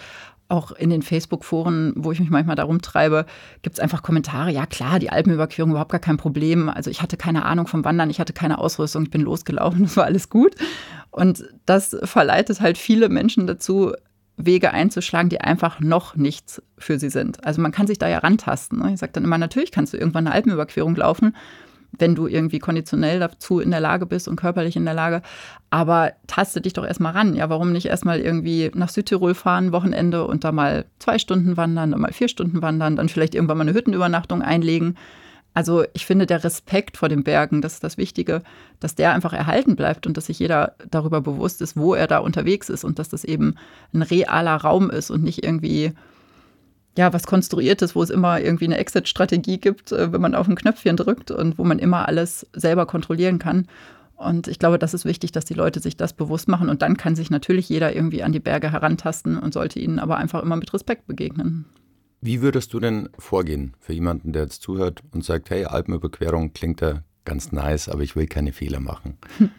[0.52, 3.26] auch in den Facebook-Foren, wo ich mich manchmal darum treibe,
[3.62, 4.52] gibt es einfach Kommentare.
[4.52, 6.70] Ja, klar, die Alpenüberquerung überhaupt gar kein Problem.
[6.70, 9.98] Also ich hatte keine Ahnung vom Wandern, ich hatte keine Ausrüstung, ich bin losgelaufen, das
[9.98, 10.56] war alles gut.
[11.10, 13.94] Und das verleitet halt viele Menschen dazu,
[14.38, 17.46] Wege einzuschlagen, die einfach noch nichts für sie sind.
[17.46, 18.80] Also man kann sich da ja rantasten.
[18.80, 18.94] Ne?
[18.94, 21.36] Ich sage dann immer, natürlich kannst du irgendwann eine Alpenüberquerung laufen
[21.98, 25.22] wenn du irgendwie konditionell dazu in der Lage bist und körperlich in der Lage.
[25.70, 27.36] Aber taste dich doch erstmal ran.
[27.36, 31.92] Ja, warum nicht erstmal irgendwie nach Südtirol fahren, Wochenende und da mal zwei Stunden wandern,
[31.92, 34.96] dann mal vier Stunden wandern, dann vielleicht irgendwann mal eine Hüttenübernachtung einlegen.
[35.54, 38.42] Also ich finde, der Respekt vor den Bergen, das ist das Wichtige,
[38.80, 42.20] dass der einfach erhalten bleibt und dass sich jeder darüber bewusst ist, wo er da
[42.20, 43.56] unterwegs ist und dass das eben
[43.94, 45.92] ein realer Raum ist und nicht irgendwie
[46.98, 50.56] ja, was Konstruiertes, wo es immer irgendwie eine Exit-Strategie gibt, äh, wenn man auf ein
[50.56, 53.68] Knöpfchen drückt und wo man immer alles selber kontrollieren kann.
[54.16, 56.70] Und ich glaube, das ist wichtig, dass die Leute sich das bewusst machen.
[56.70, 60.18] Und dann kann sich natürlich jeder irgendwie an die Berge herantasten und sollte ihnen aber
[60.18, 61.66] einfach immer mit Respekt begegnen.
[62.22, 66.82] Wie würdest du denn vorgehen für jemanden, der jetzt zuhört und sagt, hey, Alpenüberquerung klingt
[66.82, 69.18] ja ganz nice, aber ich will keine Fehler machen?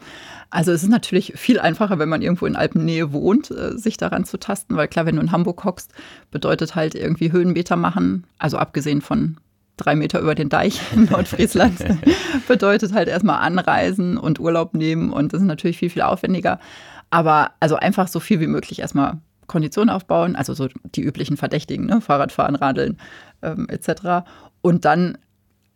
[0.54, 4.26] Also es ist natürlich viel einfacher, wenn man irgendwo in Alpennähe wohnt, äh, sich daran
[4.26, 5.94] zu tasten, weil klar, wenn du in Hamburg hockst,
[6.30, 9.38] bedeutet halt irgendwie Höhenmeter machen, also abgesehen von
[9.78, 11.82] drei Meter über den Deich in Nordfriesland,
[12.48, 16.60] bedeutet halt erstmal anreisen und Urlaub nehmen und das ist natürlich viel, viel aufwendiger.
[17.08, 21.86] Aber also einfach so viel wie möglich erstmal Kondition aufbauen, also so die üblichen Verdächtigen,
[21.86, 22.00] ne?
[22.00, 22.98] Fahrradfahren, Radeln
[23.42, 24.26] ähm, etc.
[24.60, 25.18] Und dann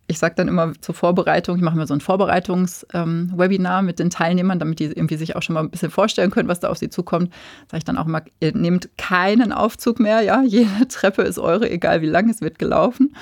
[0.09, 4.11] ich sage dann immer zur Vorbereitung, ich mache mir so ein Vorbereitungswebinar ähm, mit den
[4.11, 6.79] Teilnehmern, damit die irgendwie sich auch schon mal ein bisschen vorstellen können, was da auf
[6.79, 7.33] sie zukommt.
[7.71, 11.71] Sage ich dann auch immer, ihr nehmt keinen Aufzug mehr, ja, jede Treppe ist eure,
[11.71, 13.15] egal wie lang es wird gelaufen.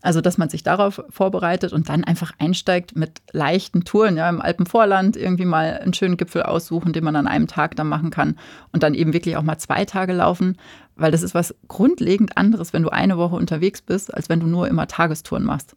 [0.00, 4.40] Also, dass man sich darauf vorbereitet und dann einfach einsteigt mit leichten Touren, ja, im
[4.40, 8.38] Alpenvorland irgendwie mal einen schönen Gipfel aussuchen, den man an einem Tag dann machen kann
[8.72, 10.56] und dann eben wirklich auch mal zwei Tage laufen,
[10.94, 14.46] weil das ist was grundlegend anderes, wenn du eine Woche unterwegs bist, als wenn du
[14.46, 15.74] nur immer Tagestouren machst.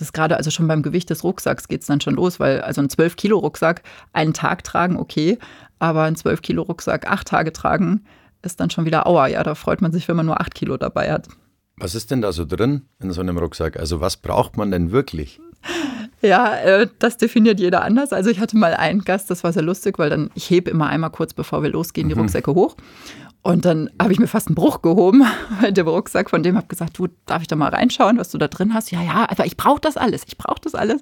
[0.00, 2.80] Das gerade also schon beim Gewicht des Rucksacks geht es dann schon los, weil also
[2.80, 3.82] ein 12 Kilo Rucksack
[4.12, 5.38] einen Tag tragen, okay,
[5.78, 8.04] aber ein 12 Kilo Rucksack acht Tage tragen
[8.42, 9.26] ist dann schon wieder Aua.
[9.26, 11.28] Ja, da freut man sich, wenn man nur acht Kilo dabei hat.
[11.76, 13.78] Was ist denn da so drin in so einem Rucksack?
[13.78, 15.40] Also was braucht man denn wirklich?
[16.22, 18.12] Ja, äh, das definiert jeder anders.
[18.12, 20.88] Also ich hatte mal einen Gast, das war sehr lustig, weil dann ich hebe immer
[20.88, 22.22] einmal kurz bevor wir losgehen die mhm.
[22.22, 22.76] Rucksäcke hoch
[23.42, 25.24] und dann habe ich mir fast einen Bruch gehoben,
[25.60, 28.38] weil der Rucksack von dem habe gesagt, du, darf ich da mal reinschauen, was du
[28.38, 28.90] da drin hast?
[28.90, 31.00] Ja, ja, aber ich brauche das alles, ich brauche das alles.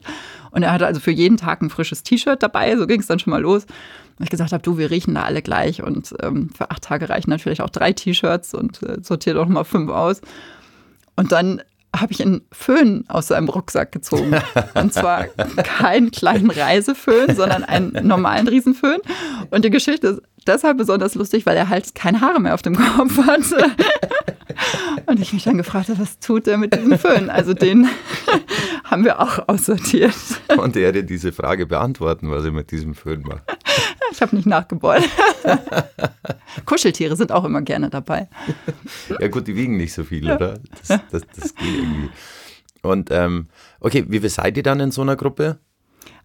[0.53, 3.19] Und er hatte also für jeden Tag ein frisches T-Shirt dabei, so ging es dann
[3.19, 3.65] schon mal los.
[4.19, 7.09] Und ich gesagt habe, du, wir riechen da alle gleich und ähm, für acht Tage
[7.09, 10.21] reichen dann vielleicht auch drei T-Shirts und äh, sortiere doch mal fünf aus.
[11.17, 11.63] Und dann
[11.97, 14.37] habe ich einen Föhn aus seinem Rucksack gezogen.
[14.75, 15.25] Und zwar
[15.57, 19.01] keinen kleinen Reiseföhn, sondern einen normalen Riesenföhn.
[19.51, 22.77] Und die Geschichte ist deshalb besonders lustig, weil er halt keine Haare mehr auf dem
[22.77, 23.65] Kopf hatte.
[25.07, 27.31] Und ich mich dann gefragt habe, was tut er mit diesem Föhn?
[27.31, 27.89] Also den
[28.85, 30.15] haben wir auch aussortiert.
[30.49, 33.43] Konnte er dir diese Frage beantworten, was er mit diesem Föhn macht?
[34.11, 35.05] Ich habe nicht nachgebohrt.
[36.65, 38.31] Kuscheltiere sind auch immer gerne dabei.
[39.21, 40.37] Ja gut, die wiegen nicht so viel, ja.
[40.37, 40.59] oder?
[40.71, 42.09] Das, das, das, geht irgendwie.
[42.81, 43.49] Und ähm,
[43.81, 45.59] okay, wie viel seid ihr dann in so einer Gruppe?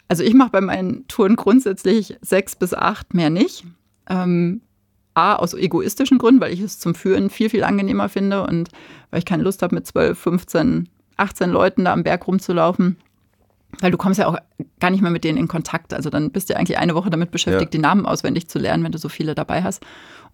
[0.07, 3.65] Also ich mache bei meinen Touren grundsätzlich sechs bis acht, mehr nicht.
[4.09, 4.61] Ähm,
[5.15, 8.69] A, aus egoistischen Gründen, weil ich es zum Führen viel, viel angenehmer finde und
[9.11, 12.97] weil ich keine Lust habe, mit 12, 15, 18 Leuten da am Berg rumzulaufen.
[13.79, 14.37] Weil du kommst ja auch
[14.79, 15.93] gar nicht mehr mit denen in Kontakt.
[15.93, 17.77] Also dann bist du eigentlich eine Woche damit beschäftigt, ja.
[17.77, 19.83] die Namen auswendig zu lernen, wenn du so viele dabei hast.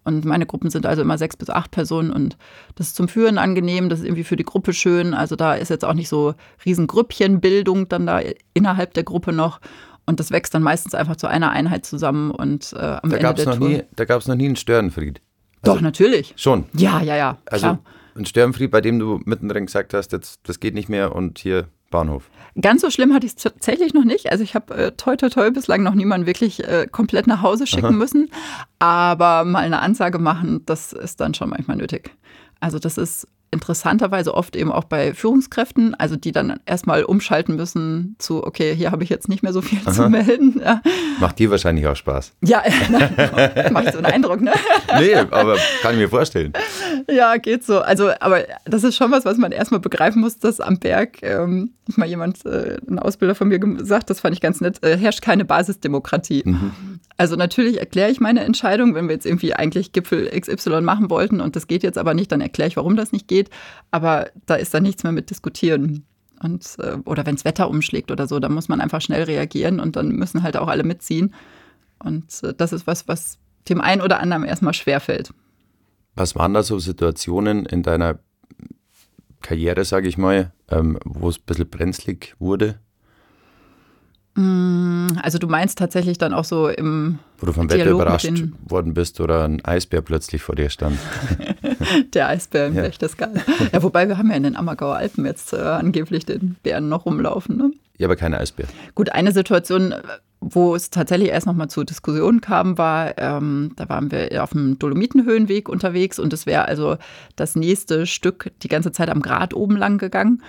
[0.02, 2.38] Und meine Gruppen sind also immer sechs bis acht Personen und
[2.74, 5.12] das ist zum Führen angenehm, das ist irgendwie für die Gruppe schön.
[5.12, 8.20] Also da ist jetzt auch nicht so riesen Grüppchenbildung dann da
[8.54, 9.60] innerhalb der Gruppe noch.
[10.06, 13.34] Und das wächst dann meistens einfach zu einer Einheit zusammen und äh, am da Ende
[13.34, 13.68] der noch Tour.
[13.68, 15.20] Nie, da gab es noch nie einen Störenfried.
[15.62, 16.32] Also Doch, natürlich.
[16.36, 16.66] Schon?
[16.74, 17.38] Ja, ja, ja.
[17.46, 17.78] Also klar.
[18.16, 21.68] ein Störenfried, bei dem du mittendrin gesagt hast, jetzt, das geht nicht mehr und hier
[21.90, 22.30] Bahnhof.
[22.60, 24.30] Ganz so schlimm hatte ich es tatsächlich noch nicht.
[24.30, 27.66] Also ich habe äh, toi toi toi bislang noch niemanden wirklich äh, komplett nach Hause
[27.66, 27.92] schicken Aha.
[27.92, 28.30] müssen.
[28.78, 32.16] Aber mal eine Ansage machen, das ist dann schon manchmal nötig.
[32.60, 38.14] Also das ist interessanterweise oft eben auch bei Führungskräften, also die dann erstmal umschalten müssen
[38.18, 39.92] zu, okay, hier habe ich jetzt nicht mehr so viel Aha.
[39.92, 40.60] zu melden.
[40.64, 40.80] Ja.
[41.18, 42.32] Macht dir wahrscheinlich auch Spaß.
[42.44, 42.62] Ja,
[43.72, 44.52] macht so einen Eindruck, ne?
[44.98, 46.52] nee, aber kann ich mir vorstellen.
[47.10, 47.80] Ja, geht so.
[47.80, 51.72] Also, aber das ist schon was, was man erstmal begreifen muss, dass am Berg, ähm,
[51.96, 55.22] mal jemand, äh, ein Ausbilder von mir gesagt, das fand ich ganz nett, äh, herrscht
[55.22, 56.42] keine Basisdemokratie.
[56.44, 57.00] Mhm.
[57.16, 61.40] Also natürlich erkläre ich meine Entscheidung, wenn wir jetzt irgendwie eigentlich Gipfel XY machen wollten
[61.40, 63.50] und das geht jetzt aber nicht, dann erkläre ich, warum das nicht geht geht.
[63.90, 66.04] Aber da ist dann nichts mehr mit diskutieren.
[66.42, 69.80] Und, äh, oder wenn das Wetter umschlägt oder so, dann muss man einfach schnell reagieren
[69.80, 71.34] und dann müssen halt auch alle mitziehen.
[72.02, 75.32] Und äh, das ist was, was dem einen oder anderen erstmal schwerfällt.
[76.14, 78.18] Was waren da so Situationen in deiner
[79.42, 82.80] Karriere, sage ich mal, ähm, wo es ein bisschen brenzlig wurde?
[84.40, 88.32] Mm, also du meinst tatsächlich dann auch so im Wo du vom Wetter überrascht
[88.66, 90.98] worden bist oder ein Eisbär plötzlich vor dir stand.
[92.14, 92.82] Der Eisbär im ja.
[92.82, 93.42] Berchtesgaden.
[93.70, 97.04] Ja, wobei wir haben ja in den Ammergauer Alpen jetzt äh, angeblich den Bären noch
[97.04, 97.56] rumlaufen.
[97.58, 97.72] Ne?
[97.98, 98.66] Ja, aber keine Eisbär.
[98.94, 99.94] Gut, eine Situation,
[100.40, 104.78] wo es tatsächlich erst nochmal zu Diskussionen kam, war, ähm, da waren wir auf dem
[104.78, 106.96] Dolomitenhöhenweg unterwegs und es wäre also
[107.36, 110.42] das nächste Stück die ganze Zeit am Grat oben lang gegangen.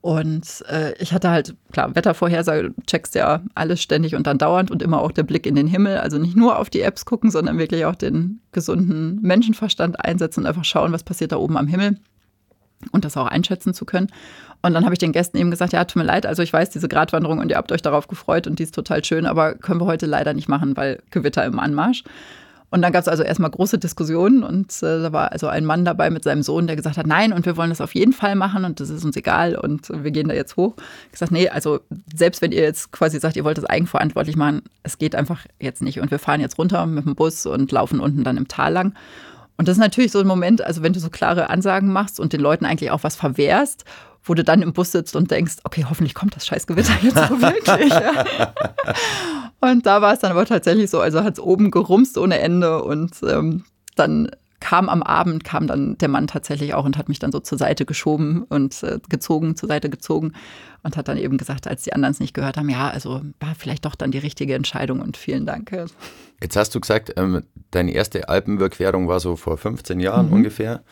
[0.00, 4.82] Und äh, ich hatte halt, klar, Wettervorhersage, checkst ja alles ständig und dann dauernd und
[4.82, 5.98] immer auch der Blick in den Himmel.
[5.98, 10.46] Also nicht nur auf die Apps gucken, sondern wirklich auch den gesunden Menschenverstand einsetzen und
[10.46, 11.98] einfach schauen, was passiert da oben am Himmel
[12.92, 14.08] und das auch einschätzen zu können.
[14.62, 16.70] Und dann habe ich den Gästen eben gesagt, ja, tut mir leid, also ich weiß
[16.70, 19.80] diese Gratwanderung und ihr habt euch darauf gefreut und die ist total schön, aber können
[19.80, 22.04] wir heute leider nicht machen, weil Gewitter im Anmarsch.
[22.70, 25.86] Und dann gab es also erstmal große Diskussionen und äh, da war also ein Mann
[25.86, 28.34] dabei mit seinem Sohn, der gesagt hat, nein, und wir wollen das auf jeden Fall
[28.34, 30.74] machen und das ist uns egal und wir gehen da jetzt hoch.
[31.06, 31.80] Ich gesagt, nee, also
[32.14, 35.80] selbst wenn ihr jetzt quasi sagt, ihr wollt das eigenverantwortlich machen, es geht einfach jetzt
[35.80, 38.72] nicht und wir fahren jetzt runter mit dem Bus und laufen unten dann im Tal
[38.72, 38.94] lang.
[39.56, 42.32] Und das ist natürlich so ein Moment, also wenn du so klare Ansagen machst und
[42.34, 43.84] den Leuten eigentlich auch was verwehrst,
[44.22, 47.40] wo du dann im Bus sitzt und denkst, okay, hoffentlich kommt das Scheißgewitter jetzt so
[47.40, 47.92] wirklich.
[49.60, 52.82] Und da war es dann aber tatsächlich so, also hat es oben gerumst ohne Ende
[52.82, 53.64] und ähm,
[53.96, 57.38] dann kam am Abend, kam dann der Mann tatsächlich auch und hat mich dann so
[57.40, 60.32] zur Seite geschoben und äh, gezogen, zur Seite gezogen
[60.82, 63.54] und hat dann eben gesagt, als die anderen es nicht gehört haben, ja, also war
[63.56, 65.70] vielleicht doch dann die richtige Entscheidung und vielen Dank.
[66.42, 70.32] Jetzt hast du gesagt, ähm, deine erste Alpenüberquerung war so vor 15 Jahren mhm.
[70.32, 70.82] ungefähr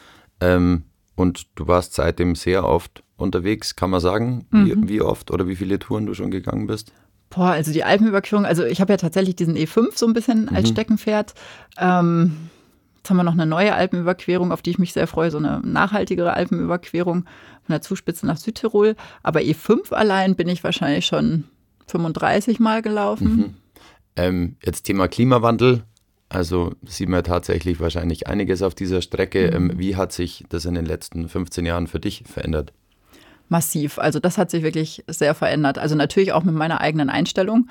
[0.40, 0.85] ähm,
[1.16, 4.66] und du warst seitdem sehr oft unterwegs, kann man sagen, mhm.
[4.66, 6.92] wie, wie oft oder wie viele Touren du schon gegangen bist?
[7.31, 10.69] Boah, also die Alpenüberquerung, also ich habe ja tatsächlich diesen E5 so ein bisschen als
[10.69, 10.73] mhm.
[10.73, 11.35] Steckenpferd.
[11.79, 12.37] Ähm,
[12.99, 15.61] jetzt haben wir noch eine neue Alpenüberquerung, auf die ich mich sehr freue, so eine
[15.65, 18.95] nachhaltigere Alpenüberquerung von der Zuspitze nach Südtirol.
[19.23, 21.45] Aber E5 allein bin ich wahrscheinlich schon
[21.89, 23.37] 35 Mal gelaufen.
[23.37, 23.55] Mhm.
[24.17, 25.83] Ähm, jetzt Thema Klimawandel.
[26.29, 29.49] Also sieht man tatsächlich wahrscheinlich einiges auf dieser Strecke.
[29.49, 29.71] Mhm.
[29.71, 32.73] Ähm, wie hat sich das in den letzten 15 Jahren für dich verändert?
[33.49, 33.99] Massiv.
[33.99, 35.79] Also das hat sich wirklich sehr verändert.
[35.79, 37.69] Also natürlich auch mit meiner eigenen Einstellung.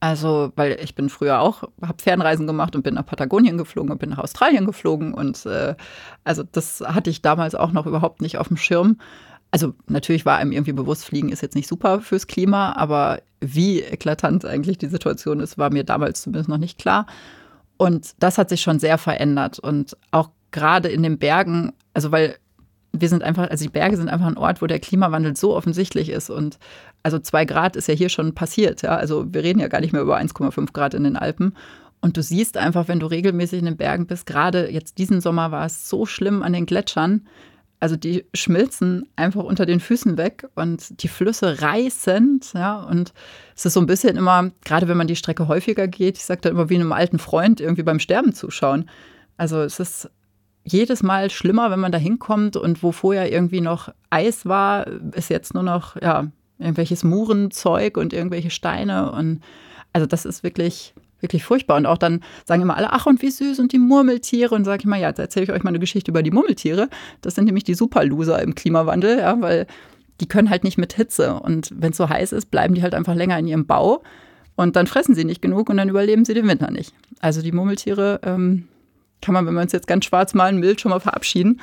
[0.00, 3.98] Also, weil ich bin früher auch, habe Fernreisen gemacht und bin nach Patagonien geflogen und
[3.98, 5.12] bin nach Australien geflogen.
[5.12, 5.74] Und äh,
[6.22, 8.98] also das hatte ich damals auch noch überhaupt nicht auf dem Schirm.
[9.50, 13.80] Also natürlich war einem irgendwie bewusst, Fliegen ist jetzt nicht super fürs Klima, aber wie
[13.80, 17.06] eklatant eigentlich die Situation ist, war mir damals zumindest noch nicht klar.
[17.76, 19.58] Und das hat sich schon sehr verändert.
[19.58, 22.36] Und auch gerade in den Bergen, also weil
[22.92, 26.08] wir sind einfach, also die Berge sind einfach ein Ort, wo der Klimawandel so offensichtlich
[26.08, 26.30] ist.
[26.30, 26.58] Und
[27.02, 28.82] also zwei Grad ist ja hier schon passiert.
[28.82, 28.96] Ja?
[28.96, 31.54] Also wir reden ja gar nicht mehr über 1,5 Grad in den Alpen.
[32.00, 35.50] Und du siehst einfach, wenn du regelmäßig in den Bergen bist, gerade jetzt diesen Sommer
[35.50, 37.26] war es so schlimm an den Gletschern.
[37.80, 42.40] Also die schmilzen einfach unter den Füßen weg und die Flüsse reißen.
[42.54, 43.12] Ja, und
[43.54, 46.40] es ist so ein bisschen immer, gerade wenn man die Strecke häufiger geht, ich sage
[46.40, 48.88] dann immer wie einem alten Freund irgendwie beim Sterben zuschauen.
[49.36, 50.10] Also es ist
[50.68, 55.30] jedes Mal schlimmer, wenn man da hinkommt und wo vorher irgendwie noch Eis war, ist
[55.30, 56.28] jetzt nur noch ja,
[56.58, 59.12] irgendwelches Murenzeug und irgendwelche Steine.
[59.12, 59.40] Und
[59.92, 61.76] also das ist wirklich, wirklich furchtbar.
[61.76, 64.54] Und auch dann sagen immer alle, ach und wie süß und die Murmeltiere.
[64.54, 66.88] Und sage ich mal, ja, jetzt erzähle ich euch mal eine Geschichte über die Murmeltiere.
[67.22, 69.66] Das sind nämlich die Superloser im Klimawandel, ja, weil
[70.20, 71.34] die können halt nicht mit Hitze.
[71.34, 74.02] Und wenn es so heiß ist, bleiben die halt einfach länger in ihrem Bau.
[74.56, 76.92] Und dann fressen sie nicht genug und dann überleben sie den Winter nicht.
[77.20, 78.66] Also die Murmeltiere ähm,
[79.20, 81.60] kann man, wenn wir uns jetzt ganz schwarz malen, Bild schon mal verabschieden,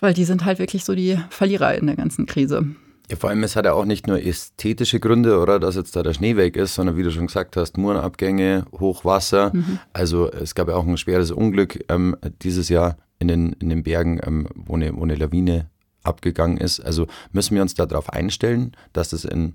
[0.00, 2.66] weil die sind halt wirklich so die Verlierer in der ganzen Krise.
[3.10, 6.04] Ja, vor allem, es hat ja auch nicht nur ästhetische Gründe, oder dass jetzt da
[6.04, 9.50] der Schnee weg ist, sondern wie du schon gesagt hast, Murenabgänge, Hochwasser.
[9.52, 9.80] Mhm.
[9.92, 13.82] Also es gab ja auch ein schweres Unglück ähm, dieses Jahr in den, in den
[13.82, 15.68] Bergen, ähm, wo, eine, wo eine Lawine
[16.04, 16.78] abgegangen ist.
[16.80, 19.54] Also müssen wir uns darauf einstellen, dass das in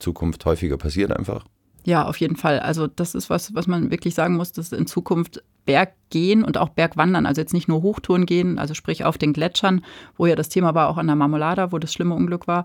[0.00, 1.44] Zukunft häufiger passiert einfach?
[1.84, 2.58] Ja, auf jeden Fall.
[2.58, 6.70] Also das ist was, was man wirklich sagen muss, dass in Zukunft Berggehen und auch
[6.70, 9.84] Bergwandern, also jetzt nicht nur Hochtouren gehen, also sprich auf den Gletschern,
[10.16, 12.64] wo ja das Thema war, auch an der Marmolada, wo das schlimme Unglück war,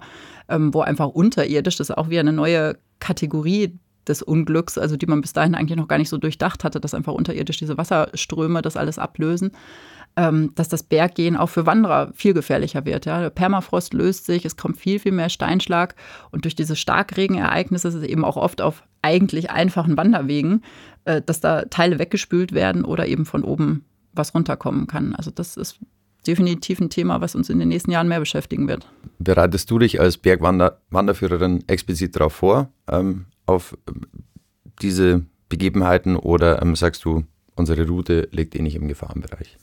[0.50, 3.78] ähm, wo einfach unterirdisch, das ist auch wieder eine neue Kategorie
[4.08, 6.94] des Unglücks, also die man bis dahin eigentlich noch gar nicht so durchdacht hatte, dass
[6.94, 9.52] einfach unterirdisch diese Wasserströme das alles ablösen
[10.16, 13.06] dass das Berggehen auch für Wanderer viel gefährlicher wird.
[13.06, 13.20] Ja.
[13.20, 15.94] Der Permafrost löst sich, es kommt viel, viel mehr Steinschlag
[16.32, 20.64] und durch diese Starkregenereignisse ist es eben auch oft auf eigentlich einfachen Wanderwegen,
[21.04, 25.16] äh, dass da Teile weggespült werden oder eben von oben was runterkommen kann.
[25.16, 25.80] Also das ist
[26.26, 28.88] definitiv ein Thema, was uns in den nächsten Jahren mehr beschäftigen wird.
[29.20, 33.78] Bereitest du dich als Bergwanderführerin explizit darauf vor, ähm, auf
[34.82, 37.26] diese Begebenheiten oder ähm, sagst du,
[37.56, 39.58] unsere Route liegt eh nicht im Gefahrenbereich?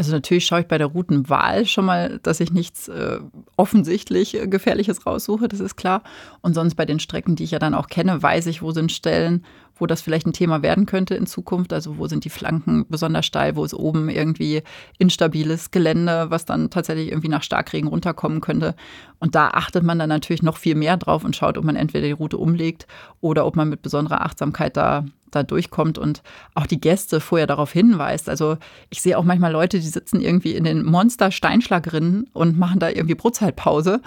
[0.00, 3.20] Also natürlich schaue ich bei der Routenwahl schon mal, dass ich nichts äh,
[3.58, 6.04] offensichtlich äh, Gefährliches raussuche, das ist klar.
[6.40, 8.92] Und sonst bei den Strecken, die ich ja dann auch kenne, weiß ich, wo sind
[8.92, 9.44] Stellen,
[9.76, 11.74] wo das vielleicht ein Thema werden könnte in Zukunft.
[11.74, 14.62] Also wo sind die Flanken besonders steil, wo ist oben irgendwie
[14.96, 18.76] instabiles Gelände, was dann tatsächlich irgendwie nach Starkregen runterkommen könnte.
[19.18, 22.06] Und da achtet man dann natürlich noch viel mehr drauf und schaut, ob man entweder
[22.06, 22.86] die Route umlegt
[23.20, 26.22] oder ob man mit besonderer Achtsamkeit da da durchkommt und
[26.54, 28.28] auch die Gäste vorher darauf hinweist.
[28.28, 28.56] Also
[28.90, 33.14] ich sehe auch manchmal Leute, die sitzen irgendwie in den Monster-Steinschlagrinnen und machen da irgendwie
[33.14, 34.00] Brotzeitpause.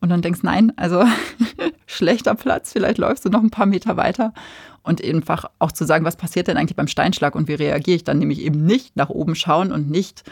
[0.00, 1.04] Und dann denkst, nein, also
[1.86, 4.34] schlechter Platz, vielleicht läufst du noch ein paar Meter weiter.
[4.82, 8.04] Und einfach auch zu sagen, was passiert denn eigentlich beim Steinschlag und wie reagiere ich
[8.04, 10.22] dann, nämlich eben nicht nach oben schauen und nicht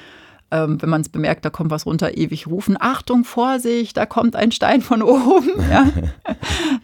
[0.50, 4.36] ähm, wenn man es bemerkt, da kommt was runter, ewig rufen, Achtung, Vorsicht, da kommt
[4.36, 5.50] ein Stein von oben.
[5.70, 5.90] Ja?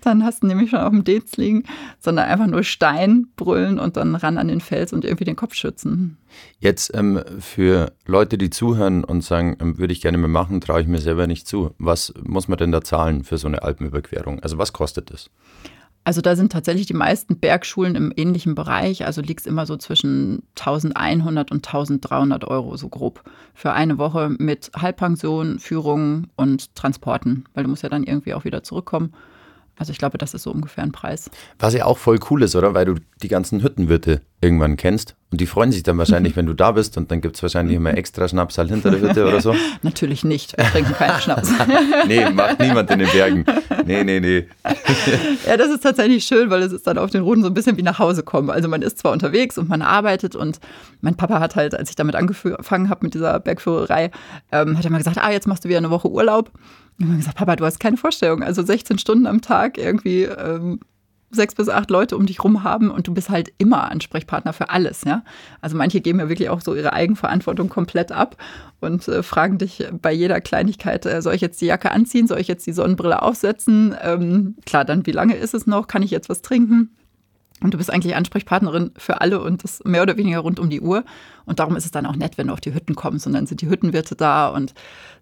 [0.00, 1.64] dann hast du nämlich schon auf dem Dez liegen,
[1.98, 5.54] sondern einfach nur Stein brüllen und dann ran an den Fels und irgendwie den Kopf
[5.54, 6.16] schützen.
[6.58, 10.80] Jetzt ähm, für Leute, die zuhören und sagen, ähm, würde ich gerne mal machen, traue
[10.80, 11.74] ich mir selber nicht zu.
[11.78, 14.40] Was muss man denn da zahlen für so eine Alpenüberquerung?
[14.40, 15.30] Also was kostet das?
[16.02, 19.04] Also da sind tatsächlich die meisten Bergschulen im ähnlichen Bereich.
[19.04, 23.22] Also liegt es immer so zwischen 1100 und 1300 Euro so grob
[23.54, 28.44] für eine Woche mit Halbpension, Führungen und Transporten, weil du musst ja dann irgendwie auch
[28.44, 29.12] wieder zurückkommen.
[29.80, 31.30] Also ich glaube, das ist so ungefähr ein Preis.
[31.58, 32.74] Was ja auch voll cool ist, oder?
[32.74, 35.16] Weil du die ganzen Hüttenwirte irgendwann kennst.
[35.32, 36.98] Und die freuen sich dann wahrscheinlich, wenn du da bist.
[36.98, 39.54] Und dann gibt es wahrscheinlich immer extra Schnaps halt hinter der Hütte oder so.
[39.82, 40.54] Natürlich nicht.
[40.58, 41.50] Wir trinken keinen Schnaps.
[42.06, 43.46] nee, macht niemand in den Bergen.
[43.86, 44.48] Nee, nee, nee.
[45.46, 47.78] ja, das ist tatsächlich schön, weil es ist dann auf den Routen so ein bisschen
[47.78, 48.50] wie nach Hause kommen.
[48.50, 50.36] Also man ist zwar unterwegs und man arbeitet.
[50.36, 50.60] Und
[51.00, 54.10] mein Papa hat halt, als ich damit angefangen habe mit dieser Bergführerei,
[54.52, 56.50] ähm, hat er mal gesagt, ah, jetzt machst du wieder eine Woche Urlaub.
[57.00, 58.42] Ich habe gesagt, Papa, du hast keine Vorstellung.
[58.42, 60.80] Also 16 Stunden am Tag irgendwie ähm,
[61.30, 64.68] sechs bis acht Leute um dich rum haben und du bist halt immer Ansprechpartner für
[64.68, 65.22] alles, ja.
[65.60, 68.36] Also manche geben ja wirklich auch so ihre Eigenverantwortung komplett ab
[68.80, 72.40] und äh, fragen dich bei jeder Kleinigkeit, äh, soll ich jetzt die Jacke anziehen, soll
[72.40, 73.94] ich jetzt die Sonnenbrille aufsetzen?
[74.02, 75.86] Ähm, klar, dann wie lange ist es noch?
[75.86, 76.90] Kann ich jetzt was trinken?
[77.62, 80.80] Und du bist eigentlich Ansprechpartnerin für alle und das mehr oder weniger rund um die
[80.80, 81.04] Uhr.
[81.44, 83.46] Und darum ist es dann auch nett, wenn du auf die Hütten kommst und dann
[83.46, 84.74] sind die Hüttenwirte da und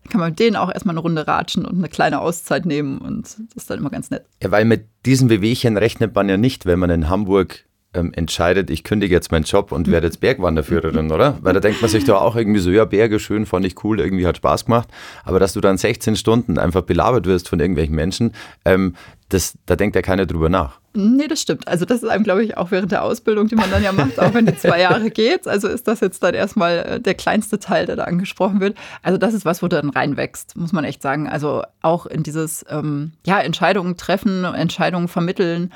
[0.02, 2.98] dann kann man mit denen auch erstmal eine Runde ratschen und eine kleine Auszeit nehmen
[2.98, 4.24] und das ist dann immer ganz nett.
[4.42, 8.70] Ja, weil mit diesen Wehwehchen rechnet man ja nicht, wenn man in Hamburg ähm, entscheidet,
[8.70, 11.38] ich kündige jetzt meinen Job und werde jetzt Bergwanderführerin, oder?
[11.40, 14.00] Weil da denkt man sich doch auch irgendwie so, ja, Berge schön, fand ich cool,
[14.00, 14.88] irgendwie hat Spaß gemacht.
[15.24, 18.32] Aber dass du dann 16 Stunden einfach belabert wirst von irgendwelchen Menschen,
[18.64, 18.94] ähm,
[19.30, 20.80] das, da denkt ja keiner drüber nach.
[21.00, 21.68] Nee, das stimmt.
[21.68, 24.18] Also das ist einem, glaube ich, auch während der Ausbildung, die man dann ja macht,
[24.18, 25.46] auch wenn die zwei Jahre geht.
[25.46, 28.76] Also ist das jetzt dann erstmal äh, der kleinste Teil, der da angesprochen wird.
[29.04, 31.28] Also das ist was, wo du dann reinwächst, muss man echt sagen.
[31.28, 35.72] Also auch in dieses, ähm, ja, Entscheidungen treffen, Entscheidungen vermitteln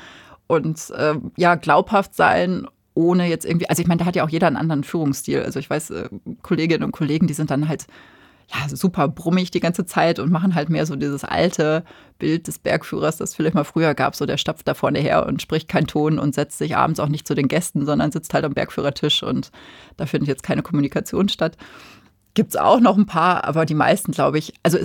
[0.47, 4.29] und äh, ja, glaubhaft sein ohne jetzt irgendwie, also ich meine, da hat ja auch
[4.29, 5.41] jeder einen anderen Führungsstil.
[5.41, 6.09] Also ich weiß, äh,
[6.41, 7.87] Kolleginnen und Kollegen, die sind dann halt
[8.53, 11.83] ja, super brummig die ganze Zeit und machen halt mehr so dieses alte
[12.19, 14.15] Bild des Bergführers, das vielleicht mal früher gab.
[14.15, 17.07] So der stapft da vorne her und spricht keinen Ton und setzt sich abends auch
[17.09, 19.51] nicht zu den Gästen, sondern sitzt halt am Bergführertisch und
[19.97, 21.57] da findet jetzt keine Kommunikation statt.
[22.35, 24.77] Gibt es auch noch ein paar, aber die meisten, glaube ich, also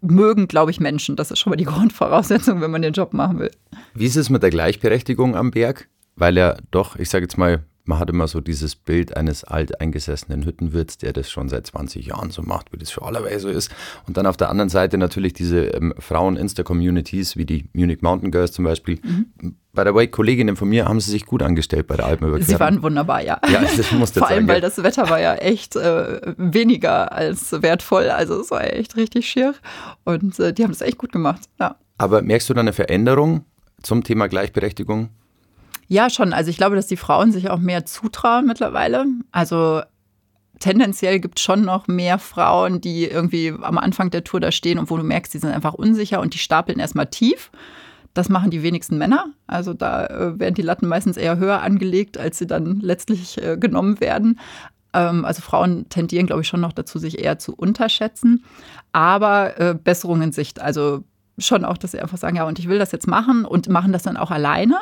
[0.00, 1.16] mögen, glaube ich, Menschen.
[1.16, 3.50] Das ist schon mal die Grundvoraussetzung, wenn man den Job machen will.
[3.94, 5.88] Wie ist es mit der Gleichberechtigung am Berg?
[6.16, 10.44] Weil er doch, ich sage jetzt mal, man hat immer so dieses Bild eines alteingesessenen
[10.44, 13.70] Hüttenwirts, der das schon seit 20 Jahren so macht, wie das für allerweil so ist.
[14.06, 18.52] Und dann auf der anderen Seite natürlich diese ähm, Frauen-Insta-Communities, wie die Munich Mountain Girls
[18.52, 19.00] zum Beispiel.
[19.02, 19.56] Mhm.
[19.72, 22.54] Bei der Way, Kolleginnen von mir haben sie sich gut angestellt bei der Alpenüberquerung.
[22.54, 23.40] Sie waren wunderbar, ja.
[23.50, 27.50] Ja, das musste Vor allem, sagen, weil das Wetter war ja echt äh, weniger als
[27.62, 28.10] wertvoll.
[28.10, 29.54] Also es war echt richtig schier.
[30.04, 31.76] Und äh, die haben das echt gut gemacht, ja.
[31.98, 33.44] Aber merkst du da eine Veränderung
[33.82, 35.08] zum Thema Gleichberechtigung?
[35.88, 36.32] Ja, schon.
[36.32, 39.04] Also ich glaube, dass die Frauen sich auch mehr zutrauen mittlerweile.
[39.30, 39.82] Also
[40.58, 44.78] tendenziell gibt es schon noch mehr Frauen, die irgendwie am Anfang der Tour da stehen
[44.78, 47.50] und wo du merkst, die sind einfach unsicher und die stapeln erstmal tief.
[48.14, 49.26] Das machen die wenigsten Männer.
[49.46, 53.56] Also da äh, werden die Latten meistens eher höher angelegt, als sie dann letztlich äh,
[53.56, 54.38] genommen werden.
[54.92, 58.44] Ähm, also Frauen tendieren, glaube ich, schon noch dazu, sich eher zu unterschätzen.
[58.92, 60.60] Aber äh, Besserung in Sicht.
[60.60, 61.04] Also
[61.38, 63.92] schon auch, dass sie einfach sagen, ja, und ich will das jetzt machen und machen
[63.92, 64.76] das dann auch alleine.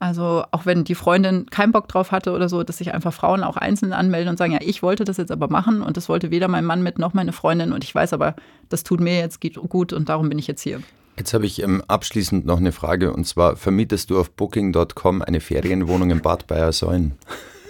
[0.00, 3.42] Also auch wenn die Freundin keinen Bock drauf hatte oder so, dass sich einfach Frauen
[3.42, 6.30] auch einzeln anmelden und sagen, ja, ich wollte das jetzt aber machen und das wollte
[6.30, 8.36] weder mein Mann mit noch meine Freundin und ich weiß aber,
[8.68, 10.80] das tut mir jetzt gut und darum bin ich jetzt hier.
[11.16, 15.40] Jetzt habe ich ähm, abschließend noch eine Frage und zwar, vermietest du auf booking.com eine
[15.40, 17.16] Ferienwohnung in Bad Bayersäulen?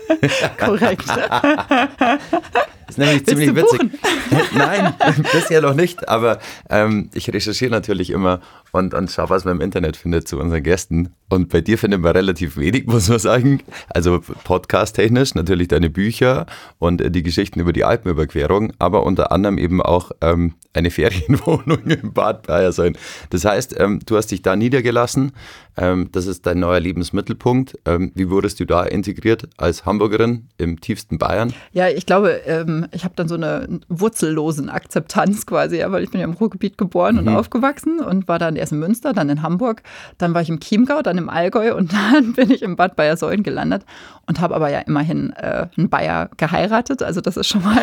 [0.58, 1.06] Korrekt.
[2.88, 3.80] Das ist nämlich ziemlich witzig.
[4.54, 4.94] Nein,
[5.30, 6.38] bisher noch nicht, aber
[6.70, 8.40] ähm, ich recherchiere natürlich immer
[8.72, 11.10] und, und schaue, was man im Internet findet zu unseren Gästen.
[11.28, 13.60] Und bei dir findet man relativ wenig, muss man sagen.
[13.90, 16.46] Also podcast-technisch natürlich deine Bücher
[16.78, 21.84] und äh, die Geschichten über die Alpenüberquerung, aber unter anderem eben auch ähm, eine Ferienwohnung
[21.86, 22.96] im Bad Bayersoin.
[23.30, 25.32] Das heißt, ähm, du hast dich da niedergelassen.
[25.76, 27.78] Ähm, das ist dein neuer Lebensmittelpunkt.
[27.84, 31.52] Ähm, wie wurdest du da integriert als Hamburgerin im tiefsten Bayern?
[31.72, 36.10] Ja, ich glaube, ähm, ich habe dann so eine wurzellosen Akzeptanz quasi, ja, weil ich
[36.10, 37.20] bin ja im Ruhrgebiet geboren mhm.
[37.20, 39.82] und aufgewachsen und war dann erst in Münster, dann in Hamburg,
[40.18, 43.42] dann war ich im Chiemgau, dann im Allgäu und dann bin ich im Bad Bayersäulen
[43.42, 43.84] gelandet
[44.26, 47.02] und habe aber ja immerhin äh, einen Bayer geheiratet.
[47.02, 47.78] Also das ist schon mal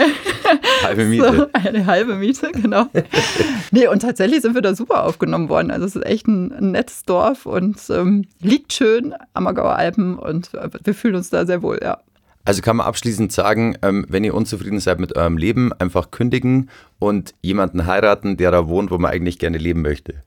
[0.84, 1.34] halbe Miete.
[1.36, 2.88] So eine halbe Miete, genau.
[3.72, 5.72] nee, und tatsächlich sind wir da super aufgenommen worden.
[5.72, 10.18] Also es ist echt ein, ein nettes Dorf und ähm, liegt schön am Ammergauer Alpen
[10.18, 10.52] und
[10.84, 12.00] wir fühlen uns da sehr wohl, ja.
[12.46, 16.70] Also kann man abschließend sagen, ähm, wenn ihr unzufrieden seid mit eurem Leben, einfach kündigen
[17.00, 20.24] und jemanden heiraten, der da wohnt, wo man eigentlich gerne leben möchte.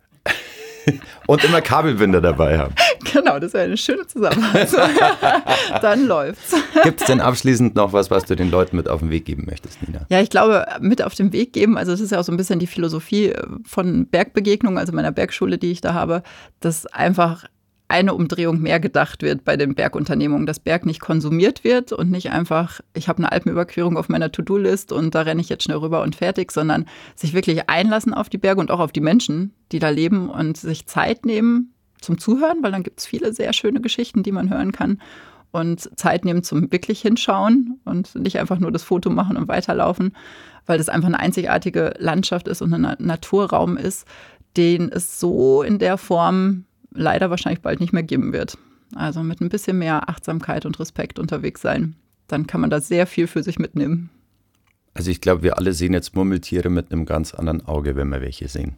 [1.27, 2.75] und immer Kabelbinder dabei haben.
[3.13, 4.81] Genau, das wäre eine schöne Zusammenfassung.
[5.83, 6.55] Dann läuft's.
[6.83, 9.45] Gibt es denn abschließend noch was, was du den Leuten mit auf den Weg geben
[9.47, 10.07] möchtest, Nina?
[10.09, 12.37] Ja, ich glaube, mit auf den Weg geben, also das ist ja auch so ein
[12.37, 13.33] bisschen die Philosophie
[13.65, 16.23] von Bergbegegnungen, also meiner Bergschule, die ich da habe,
[16.61, 17.45] dass einfach
[17.89, 22.31] eine Umdrehung mehr gedacht wird bei den Bergunternehmungen, dass Berg nicht konsumiert wird und nicht
[22.31, 26.03] einfach, ich habe eine Alpenüberquerung auf meiner To-Do-List und da renne ich jetzt schnell rüber
[26.03, 29.79] und fertig, sondern sich wirklich einlassen auf die Berge und auch auf die Menschen, die
[29.79, 33.81] da leben und sich Zeit nehmen, zum Zuhören, weil dann gibt es viele sehr schöne
[33.81, 35.01] Geschichten, die man hören kann.
[35.51, 40.15] Und Zeit nehmen zum wirklich hinschauen und nicht einfach nur das Foto machen und weiterlaufen,
[40.67, 44.07] weil das einfach eine einzigartige Landschaft ist und ein Naturraum ist,
[44.59, 46.65] den es so in der Form
[46.99, 48.59] leider wahrscheinlich bald nicht mehr geben wird.
[48.95, 51.95] Also mit ein bisschen mehr Achtsamkeit und Respekt unterwegs sein,
[52.27, 54.11] dann kann man da sehr viel für sich mitnehmen.
[54.95, 58.21] Also ich glaube, wir alle sehen jetzt Murmeltiere mit einem ganz anderen Auge, wenn wir
[58.21, 58.77] welche sehen.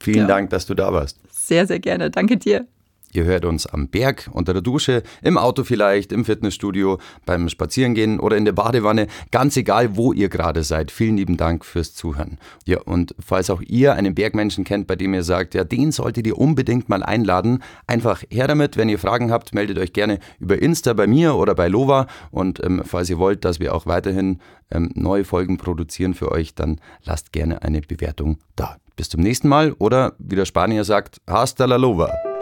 [0.00, 0.26] Vielen ja.
[0.26, 1.18] Dank, dass du da warst.
[1.30, 2.10] Sehr, sehr gerne.
[2.10, 2.66] Danke dir.
[3.14, 8.18] Ihr hört uns am Berg, unter der Dusche, im Auto vielleicht, im Fitnessstudio, beim Spazierengehen
[8.18, 9.06] oder in der Badewanne.
[9.30, 10.90] Ganz egal, wo ihr gerade seid.
[10.90, 12.38] Vielen lieben Dank fürs Zuhören.
[12.66, 16.26] Ja, und falls auch ihr einen Bergmenschen kennt, bei dem ihr sagt, ja, den solltet
[16.26, 18.76] ihr unbedingt mal einladen, einfach her damit.
[18.76, 22.08] Wenn ihr Fragen habt, meldet euch gerne über Insta bei mir oder bei Lova.
[22.32, 24.40] Und ähm, falls ihr wollt, dass wir auch weiterhin
[24.72, 28.76] ähm, neue Folgen produzieren für euch, dann lasst gerne eine Bewertung da.
[28.96, 32.33] Bis zum nächsten Mal oder wie der Spanier sagt, hasta la lova.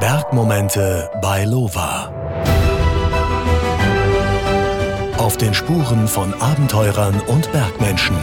[0.00, 2.12] Bergmomente bei Lova.
[5.18, 8.16] Auf den Spuren von Abenteurern und Bergmenschen.